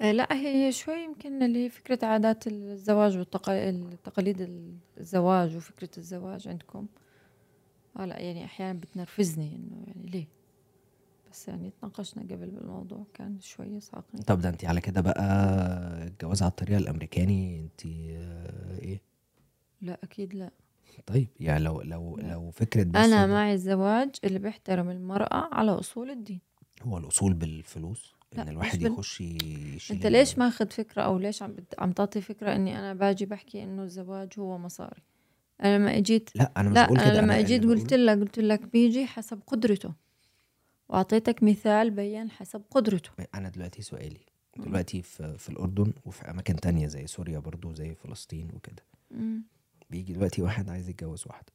[0.00, 4.50] آه، لا هي شوي يمكن اللي هي فكرة عادات الزواج والتقاليد
[5.00, 6.86] الزواج وفكرة الزواج عندكم.
[7.96, 10.26] آه لا يعني أحيانا بتنرفزني إنه يعني ليه؟
[11.34, 15.24] بس يعني تناقشنا قبل بالموضوع كان شوية صعقني طب ده انت على كده بقى
[16.06, 19.00] الجواز على الطريقة الأمريكاني انت آه، إيه؟
[19.82, 20.50] لا أكيد لا.
[21.06, 22.32] طيب يعني لو لو لا.
[22.32, 26.40] لو فكرة بس أنا معي الزواج اللي بيحترم المرأة على أصول الدين.
[26.82, 28.92] هو الأصول بالفلوس؟ إن الواحد بال...
[28.92, 31.74] يخش يشيل أنت ليش ماخذ فكرة أو ليش عم بت...
[31.78, 35.02] عم تعطي فكرة إني أنا باجي بحكي إنه الزواج هو مصاري؟
[35.64, 37.10] أنا لما اجيت لا أنا مش لا بقول كده.
[37.10, 40.03] أنا لما اجيت قلت لك قلت لك بيجي حسب قدرته.
[40.88, 43.10] وأعطيتك مثال بين حسب قدرته.
[43.34, 44.20] أنا دلوقتي سؤالي.
[44.56, 48.82] دلوقتي في, في الأردن وفي أماكن تانية زي سوريا برضو زي فلسطين وكده.
[49.90, 51.52] بيجي دلوقتي واحد عايز يتجوز واحدة.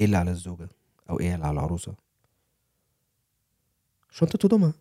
[0.00, 0.68] إيه اللي على الزوجة؟
[1.10, 1.94] أو إيه اللي على العروسة؟
[4.10, 4.72] شنطة هدومها.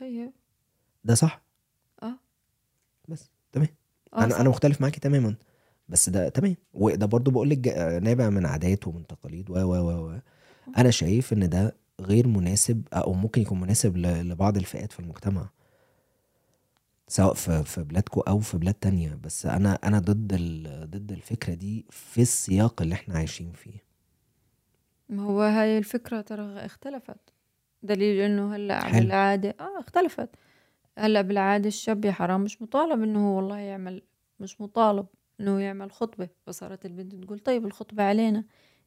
[0.00, 0.32] طيب.
[1.04, 1.42] ده صح؟
[2.02, 2.18] آه.
[3.08, 3.68] بس تمام.
[4.14, 4.40] آه أنا صح.
[4.40, 5.34] أنا مختلف معاكي تماما.
[5.88, 6.56] بس ده تمام.
[6.74, 7.68] وده برضو بقول لك
[8.02, 10.18] نابع من عادات ومن تقاليد و و و
[10.78, 15.48] أنا شايف إن ده غير مناسب أو ممكن يكون مناسب لبعض الفئات في المجتمع.
[17.08, 19.18] سواء في في بلادكم أو في بلاد تانية.
[19.24, 20.34] بس أنا أنا ضد
[20.90, 23.82] ضد الفكرة دي في السياق اللي إحنا عايشين فيه.
[25.08, 27.32] ما هو هاي الفكرة ترى اختلفت.
[27.82, 28.90] دليل إنه هلأ.
[28.92, 30.28] بالعادة آه اختلفت.
[30.98, 34.02] هلأ بالعادة الشاب يا حرام مش مطالب إنه هو والله يعمل
[34.40, 35.06] مش مطالب
[35.40, 36.28] إنه يعمل خطبة.
[36.46, 38.44] فصارت البنت تقول طيب الخطبة علينا.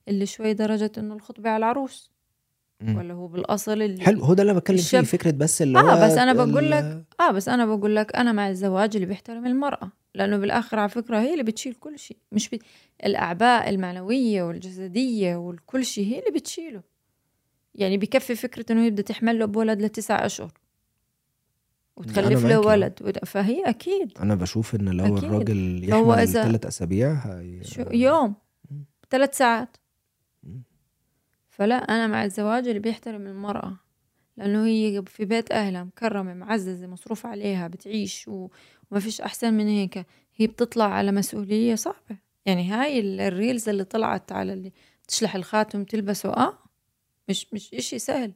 [0.07, 2.11] اللي شوي درجة إنه الخطبة على العروس.
[2.86, 2.97] مم.
[2.97, 5.89] ولا هو بالأصل اللي حلو هو ده اللي أنا بتكلم فيه فكرة بس اللي هو
[5.89, 9.45] آه بس أنا بقول لك آه بس أنا بقول لك أنا مع الزواج اللي بيحترم
[9.45, 12.59] المرأة لأنه بالآخر على فكرة هي اللي بتشيل كل شيء مش بي...
[13.05, 16.81] الأعباء المعنوية والجسدية والكل شيء هي اللي بتشيله
[17.75, 20.51] يعني بكفي فكرة إنه يبدأ تحمل له بولد لتسع أشهر
[21.97, 22.59] وتخلف له.
[22.59, 25.23] ولد فهي أكيد أنا بشوف إن لو أكيد.
[25.23, 27.63] الراجل يحمل ثلاث أسابيع هي...
[27.63, 28.36] شو يوم.
[29.09, 29.77] ثلاث ساعات.
[31.56, 33.78] فلا أنا مع الزواج اللي بيحترم المرأة
[34.38, 40.06] لأنه هي في بيت أهلها مكرمة معززة مصروف عليها بتعيش وما فيش أحسن من هيك.
[40.36, 42.18] هي بتطلع على مسؤولية صعبة.
[42.45, 44.72] يعني هاي ال- الريلز اللي طلعت على اللي
[45.08, 46.58] تشلح الخاتم تلبسه آه
[47.30, 48.34] مش مش إشي سهل.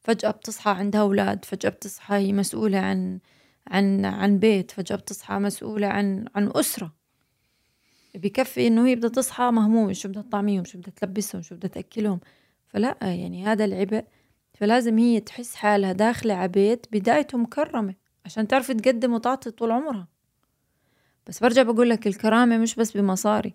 [0.00, 3.18] فجأة بتصحى عندها أولاد فجأة بتصحى هي مسؤولة عن
[3.66, 6.92] عن عن بيت فجأة بتصحى مسؤولة عن عن أسرة.
[8.14, 12.20] بكفي إنه هي بدها تصحى مهمومة شو بدها تطعميهم شو بدها تلبسهم شو بدها تأكلهم.
[12.70, 14.04] فلا يعني هذا العبء.
[14.54, 17.94] فلازم هي تحس حالها داخلة على بيت بدايته مكرمة
[18.24, 20.08] عشان تعرف تقدم وتعطي طول عمرها.
[21.26, 23.54] بس برجع بقول لك الكرامة مش بس بمصاري.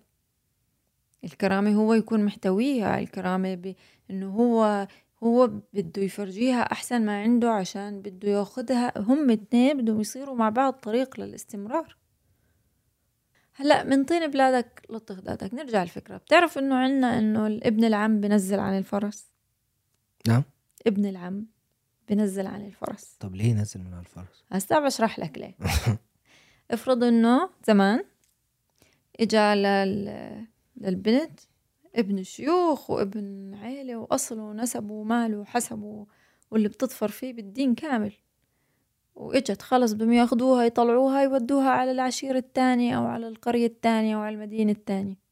[1.24, 4.86] الكرامة هو يكون محتويها الكرامة بإنه هو
[5.22, 8.92] هو بده يفرجيها أحسن ما عنده عشان بده ياخدها.
[8.96, 11.96] هم اتنين بدهم يصيروا مع بعض طريق للاستمرار.
[13.58, 16.16] هلا من طين بلادك لطخ دادك نرجع الفكرة.
[16.16, 19.26] بتعرف إنه عنا إنه الابن العم بنزل عن الفرس؟
[20.28, 20.42] نعم.
[20.86, 21.46] ابن العم
[22.08, 23.16] بنزل عن الفرس.
[23.20, 25.56] طب ليه نزل من على الفرس؟ هسا بشرح لك ليه.
[26.70, 28.04] افرض إنه زمان
[29.20, 30.46] إجا لل...
[30.76, 31.40] للبنت
[31.94, 36.06] ابن شيوخ وابن عيلة وأصل ونسب ومال وحسب
[36.50, 38.12] واللي بتظفر فيه بالدين كامل.
[39.16, 44.34] وإجت خلص بدهم ياخدوها يطلعوها يودوها على العشيرة التانية أو على القرية التانية أو على
[44.34, 45.26] المدينة التانية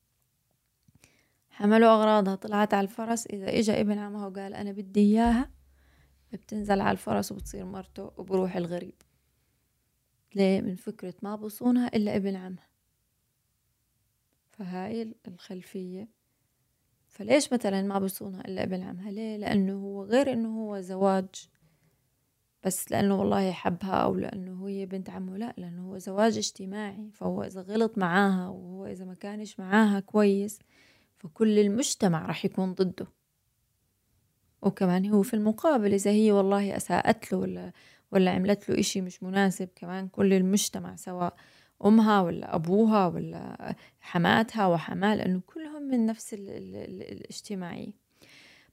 [1.55, 3.27] حملوا أغراضها طلعت على الفرس.
[3.27, 5.51] إذا إجا ابن عمها وقال أنا بدي إياها
[6.33, 8.95] بتنزل على الفرس وبتصير مرته وبروح الغريب.
[10.35, 12.69] ليه؟ من فكرة ما بصونها إلا ابن عمها.
[14.51, 16.09] فهاي الخلفية.
[17.09, 21.49] فليش مثلا ما بصونها إلا ابن عمها؟ ليه؟ لأنه هو غير إنه هو زواج
[22.65, 27.43] بس لأنه والله حبها أو لأنه هي بنت عمه لا لأنه هو زواج اجتماعي فهو
[27.43, 30.59] إذا غلط معاها وهو إذا ما كانش معاها كويس
[31.19, 33.07] فكل المجتمع راح يكون ضده.
[34.63, 37.73] وكمان هو في المقابل إذا هي والله أساءت له ولا
[38.13, 41.37] ولا عملت له إشي مش مناسب كمان كل المجتمع سواء
[41.85, 47.93] أمها ولا أبوها ولا حماتها وحماه لأنه كلهم من نفس ال ال ال الاجتماعية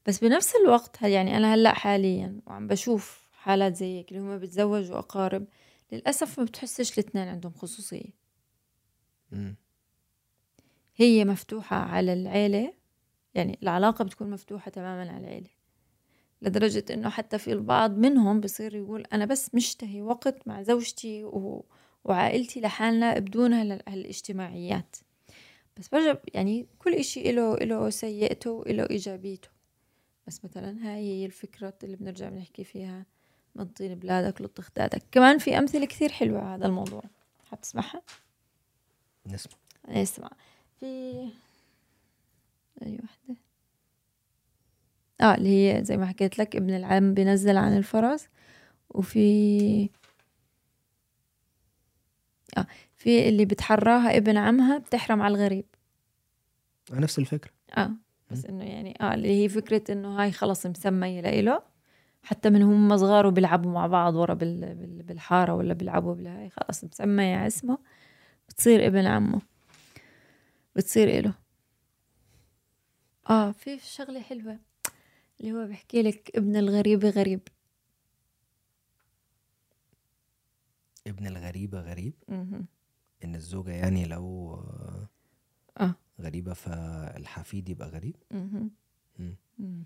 [0.06, 5.00] بس بنفس الوقت يعني أنا هلأ حاليا وعم بشوف حالات زي هيك اللي هم بتزوجوا
[5.00, 5.46] أقارب
[5.92, 8.14] للأسف ما بتحسش الاثنين عندهم خصوصية.
[9.32, 9.56] مم.
[10.96, 12.74] هي مفتوحة على العيلة
[13.36, 15.50] يعني العلاقة بتكون مفتوحة تماما على العيلة.
[16.42, 21.66] لدرجة إنه حتى في البعض منهم بصير يقول أنا بس مشتهي وقت مع زوجتي و...
[22.04, 24.96] وعائلتي لحالنا بدون هال- هالاجتماعيات.
[25.78, 29.50] بس برجع يعني كل إشي إله إله سيئته وإله إيجابيته.
[30.28, 33.06] بس مثلا هاي هي الفكرة اللي بنرجع بنحكي فيها.
[33.56, 37.04] من طين بلادك لطخ دادك كمان في أمثلة كثير حلوة على هذا الموضوع.
[37.52, 38.02] حتسمعها؟
[39.28, 39.54] نسمع.
[39.86, 40.30] أسمع.
[40.80, 40.86] في
[42.86, 43.36] أي واحدة
[45.22, 48.28] آه اللي هي زي ما حكيت لك ابن العم بينزل عن الفرس
[48.90, 49.90] وفي
[52.58, 55.66] آه في اللي بتحراها ابن عمها بتحرم على الغريب.
[56.92, 57.52] نفس الفكرة.
[57.78, 57.92] آه
[58.32, 61.71] بس إنه يعني آه اللي هي فكرة إنه هاي خلص مسمية لإله.
[62.24, 64.76] حتى من هم صغار وبيلعبوا مع بعض ورا بال...
[64.76, 65.04] بال...
[65.04, 67.78] بالحارة ولا بيلعبوا بالهاي خلص مسمية على اسمه
[68.50, 69.42] بتصير ابن عمه
[70.76, 71.34] بتصير إله
[73.30, 74.60] آه في شغلة حلوة
[75.42, 77.42] اللي هو بحكي لك ابن الغريب غريب
[81.08, 82.66] ابن الغريبه غريب مهم.
[83.24, 85.08] إن الزوجة يعني لو آه،
[85.80, 88.16] آه غريبة فالحفيد يبقى غريب.
[88.32, 88.70] مم.
[89.60, 89.86] مم.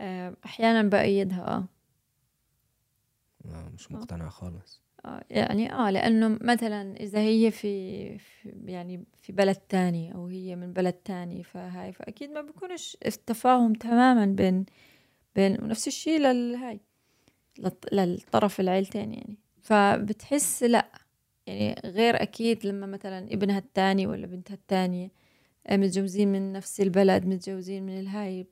[0.00, 1.64] آه، أحيانا بأيدها آه.
[3.46, 4.82] آه، مش مقتنع خالص.
[5.04, 10.56] آه، يعني آه لأنه مثلا إذا هي في, في يعني في بلد تاني أو هي
[10.56, 14.66] من بلد تاني فهاي فأكيد ما بيكونش التفاهم تماما بين
[15.36, 16.80] بين ونفس الشيء للهاي
[17.60, 19.36] للط- للطرف العيلتين يعني.
[19.62, 20.86] فبتحس لأ
[21.46, 25.10] يعني غير أكيد لما مثلا ابنها التاني ولا بنتها التانية آه،
[25.70, 28.46] متجوزين من نفس البلد متجوزين من الهاي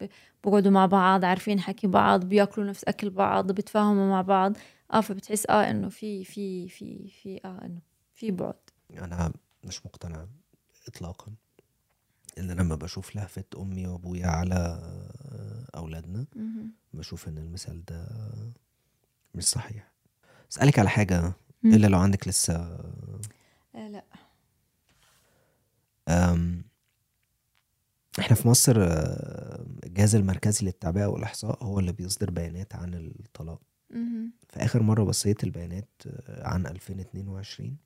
[0.45, 4.57] بقعدوا مع بعض عارفين حكي بعض بياكلوا نفس أكل بعض بيتفاهموا مع بعض
[4.93, 7.81] آه فبتحس آه إنه في في في في آه إنه
[8.15, 8.55] في بعد
[8.91, 9.33] أنا
[9.65, 10.27] مش مقتنع
[10.89, 11.33] اطلاقا
[12.39, 14.81] إن لما بشوف لهفة أمي وأبويا على
[15.77, 16.27] أولادنا.
[16.95, 18.07] بشوف إن المثال ده
[19.35, 19.93] مش صحيح
[20.53, 21.33] أسألك على حاجة.
[21.65, 22.55] إلا لو عندك لسه
[23.75, 24.05] آه لا
[26.09, 26.65] أم،
[28.19, 33.61] إحنا في مصر آه، الجهاز المركزي للتعبئة والإحصاء هو اللي بيصدر بيانات عن الطلاق.
[34.51, 37.77] في آخر مرة بصيت البيانات آه، عن 2022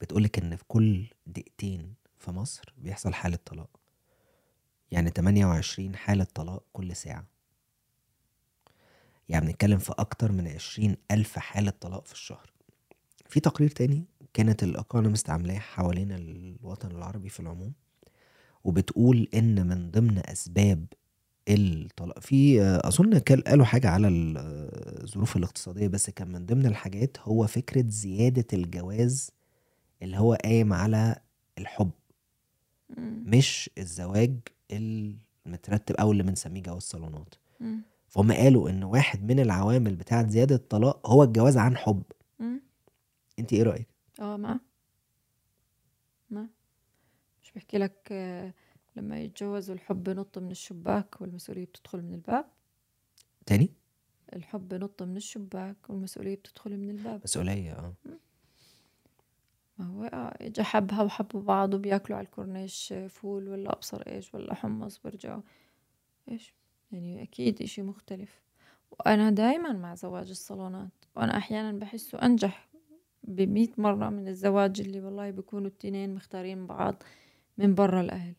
[0.00, 3.70] بتقولك إن في كل دقيقتين في مصر بيحصل حالة طلاق.
[4.90, 7.24] يعني 28 حالة طلاق كل ساعة.
[9.28, 12.50] يعني بنتكلم في أكتر من 20 ألف حالة طلاق في الشهر.
[13.28, 17.72] في تقرير تاني كانت الايكونومست عاملاه حوالين الوطن العربي في العموم.
[18.66, 20.86] وبتقول إن من ضمن أسباب
[21.48, 24.36] الطلاق في أظن قالوا حاجة على ال-
[25.02, 29.30] الظروف الاقتصادية بس كان من ضمن الحاجات هو فكرة زيادة الجواز
[30.02, 31.16] اللي هو قايم على
[31.58, 31.90] الحب.
[33.26, 34.34] مش الزواج
[34.72, 37.34] المترتب أو اللي بنسميه جواز صالونات.
[38.08, 42.02] فهم قالوا إن واحد من العوامل بتاعة زيادة الطلاق هو الجواز عن حب.
[43.38, 43.88] انت إيه رأيك
[44.20, 44.60] آه ما
[47.56, 48.52] مش بحكي لك آه،
[48.96, 52.44] لما يتجوزوا الحب بنط من الشباك والمسؤولية بتدخل من الباب.
[53.46, 53.72] تاني؟
[54.32, 57.20] الحب بنط من الشباك والمسؤولية بتدخل من الباب.
[57.24, 57.94] مسؤولية آه.
[59.78, 64.34] ما هو آه، إجا حبها وحبوا بعض وبياكلوا على الكورنيش آه، فول ولا أبصر إيش
[64.34, 65.42] ولا حمص برجعوا.
[66.28, 66.54] إيش؟
[66.92, 68.40] يعني أكيد إشي مختلف.
[68.90, 71.04] وأنا دايما مع زواج الصالونات.
[71.16, 72.68] وأنا أحيانا بحسه أنجح
[73.24, 77.02] بمئة مرة من الزواج اللي والله بيكونوا التنين مختارين بعض.
[77.58, 78.34] من برا الأهل.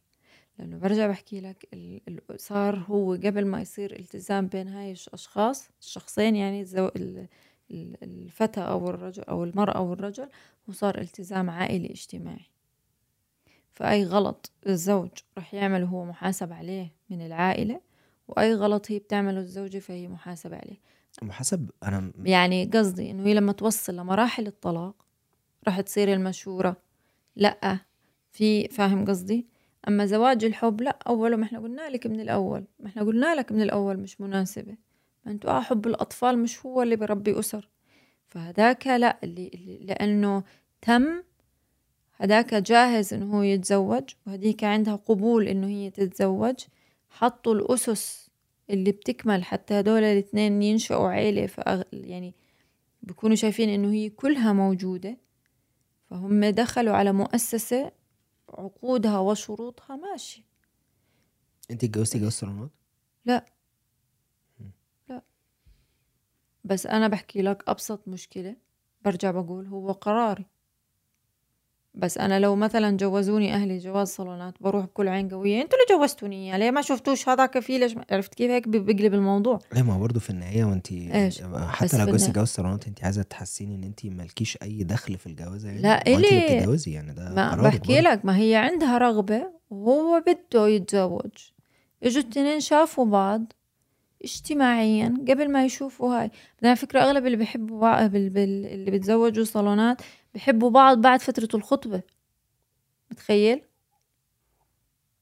[0.60, 1.68] لأنه برجع بحكي لك
[2.36, 6.90] صار هو قبل ما يصير التزام بين هاي الأشخاص الشخصين يعني الزو...
[7.72, 10.30] الفتى أو الرجل أو المرأة أو الرجل
[10.68, 12.46] وصار التزام عائلي اجتماعي.
[13.74, 17.82] فأي غلط الزوج رح يعمله هو محاسب عليه من العائلة
[18.28, 20.78] وأي غلط هي بتعمله الزوجة فهي محاسبة عليه.
[21.24, 24.96] وحسب أنا يعني قصدي إنه هي لما توصل لمراحل الطلاق
[25.68, 26.78] رح تصير المشورة
[27.36, 27.80] لأ
[28.38, 29.48] في فاهم قصدي؟
[29.88, 32.64] أما زواج الحب لأ أوله ما إحنا قلنا لك من الأول.
[32.80, 34.76] ما إحنا قلنا لك من الأول مش مناسبة.
[35.26, 37.70] ما أنتوا آه حب الأطفال مش هو اللي بربي أسر.
[38.28, 40.44] فهداك لا اللي, اللي لأنه
[40.82, 41.24] تم
[42.16, 46.56] هداك جاهز إنه هو يتزوج وهديك عندها قبول إنه هي تتزوج.
[47.10, 48.30] حطوا الأسس
[48.70, 51.84] اللي بتكمل حتى هدول الاثنين ينشأوا عيلة فأغ...
[51.94, 52.34] يعني
[53.04, 55.18] بيكونوا شايفين إنه هي كلها موجودة.
[56.10, 57.92] فهم دخلوا على مؤسسة
[58.50, 60.46] عقودها وشروطها ماشي.
[61.72, 62.72] انت اتجوزتي جواز صالونات
[66.64, 68.56] بس أنا بحكي لك أبسط مشكلة
[69.06, 70.46] برجع بقول هو قراري.
[71.98, 75.62] بس أنا لو مثلا جوزوني أهلي جواز صالونات بروح بكل عين قوية.
[75.62, 79.14] أنتوا اللي جوزتوني؟ إياه ليه ما شفتوش هذا كفيل ليش ما- عرفت كيف هيك بيقلب
[79.14, 80.88] الموضوع؟ إيه ما برضه في النهاية وانت
[81.70, 85.70] حتى لو جوزتي جواز صالونات انت عايزة تحسيني إن انت مالكيش أي دخل في الجوازة
[85.70, 86.56] يعني؟ لا، اللي إلي.
[86.58, 88.00] بتتجوزي يعني ده ما بحكي برضه.
[88.00, 91.32] لك ما هي عندها رغبة وهو بده يتزوج.
[92.04, 93.54] إجوا التنين شافوا بعض
[94.24, 96.32] اجتماعيا قبل ما يشوفوا هاي.
[96.64, 98.16] على فكرة أغلب اللي بيحبوا بعض.
[98.16, 100.02] اللي بيتزوجوا صالونات
[100.38, 102.02] بيحبوا بعض بعد فترة الخطبة
[103.12, 103.62] متخيل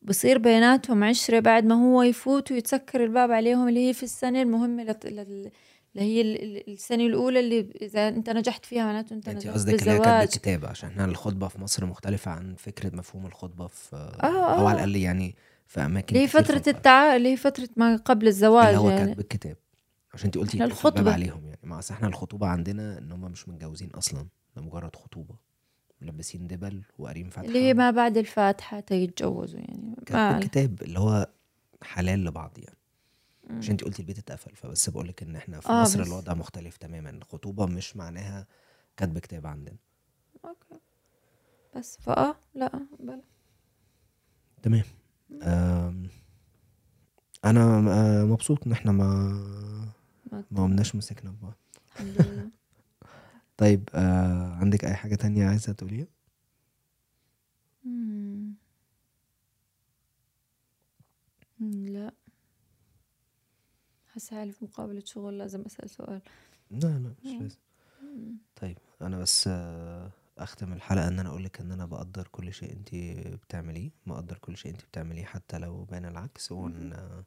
[0.01, 4.83] بصير بيناتهم عشرة بعد ما هو يفوت ويتسكر الباب عليهم اللي هي في السنة المهمة
[4.83, 5.05] لت...
[5.05, 5.51] لل...
[5.95, 9.79] اللي هي ال- ال- السنة الأولى اللي إذا أنت نجحت فيها معناته أنت نجحت قصدك
[9.81, 14.25] اللي هي الكتاب عشان إحنا الخطبة في مصر مختلفة عن فكرة مفهوم الخطبة في آه،
[14.59, 14.83] أو على آه.
[14.83, 15.35] الأقل يعني
[15.67, 16.63] في أماكن اللي هي فترة.
[16.67, 17.15] التع...
[17.15, 19.57] اللي هي فترة ما قبل الزواج اللي هو يعني كاتب الكتاب
[20.13, 21.13] عشان انت قلتي الخطبة.
[21.13, 24.25] عليهم يعني ما أصل إحنا الخطوبة عندنا إن هم مش متجوزين أصلا
[24.55, 25.35] ده مجرد خطوبة
[26.01, 29.95] ملبسين دبل وقارين فاتحه اللي هي ما بعد الفاتحة تيتجوزوا يعني.
[30.11, 31.29] الكتاب اللي هو
[31.83, 32.77] حلال لبعض يعني.
[33.49, 36.07] عشان انت قلتي البيت اتقفل فبس بقول لك إن إحنا في آه، مصر بس.
[36.07, 37.09] الوضع مختلف تماما.
[37.09, 38.47] الخطوبه مش معناها
[38.97, 39.75] كاتب كتاب عندنا.
[40.45, 40.79] okay.
[41.75, 43.21] بس فآه لا بلا.
[44.63, 44.83] تمام.
[47.45, 49.05] أنا آه، مبسوط إن إحنا ما
[50.51, 51.53] ما قمناش مسكنا في بعض.
[51.95, 52.49] الحمد لله.
[53.57, 56.07] طيب آه عندك أي حاجة تانية عايزة تقوليها
[61.59, 62.11] لا
[64.13, 66.21] حاسة حالي في مقابلة شغل لازم أسأل سؤال
[66.71, 67.41] لا لا مش.
[67.41, 67.57] لازم.
[68.55, 72.71] طيب أنا بس آه، أختم الحلقة إن أنا أقول لك إن أنا بقدر كل شيء
[72.73, 72.95] أنت
[73.35, 77.23] بتعمليه بقدر كل شيء أنت بتعمليه حتى لو بان العكس وإن آه،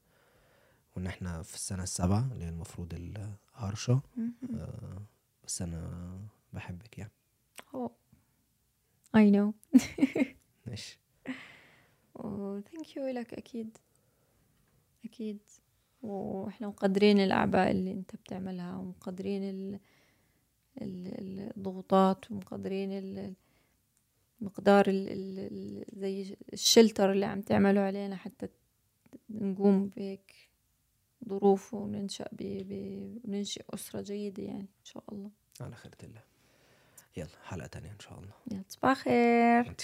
[0.97, 4.33] وإن إحنا في السنة السابعة اللي هي المفروض الهرشه مم.
[4.55, 5.03] آه،
[5.49, 6.19] بس أنا
[6.53, 7.13] بحبك يعني.
[7.75, 7.91] هو
[9.17, 9.53] I know.
[10.67, 11.01] ماشي.
[12.15, 13.79] وثانك يو لك أكيد.
[15.05, 15.39] أكيد.
[16.03, 19.81] وإحنا مقدرين الأعباء اللي أنت بتعملها ومقدرين ال...
[20.83, 23.35] ال- الضغوطات ومقدرين ال-
[24.41, 25.09] مقدار ال...
[25.09, 25.85] ال...
[26.01, 28.49] زي الشلتر اللي عم تعمله علينا حتى
[29.31, 30.48] نقوم بهيك.
[31.29, 32.43] ظروف وننشأ ب...
[32.43, 32.73] ب...
[33.25, 35.31] وننشئ أسرة جيدة يعني إن شاء الله.
[35.61, 36.23] على خيرة الله.
[37.17, 38.33] يلا حلقة تانية إن شاء الله.
[38.53, 39.75] يلا تصبح خير.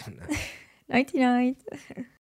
[0.89, 1.63] نايتي نايت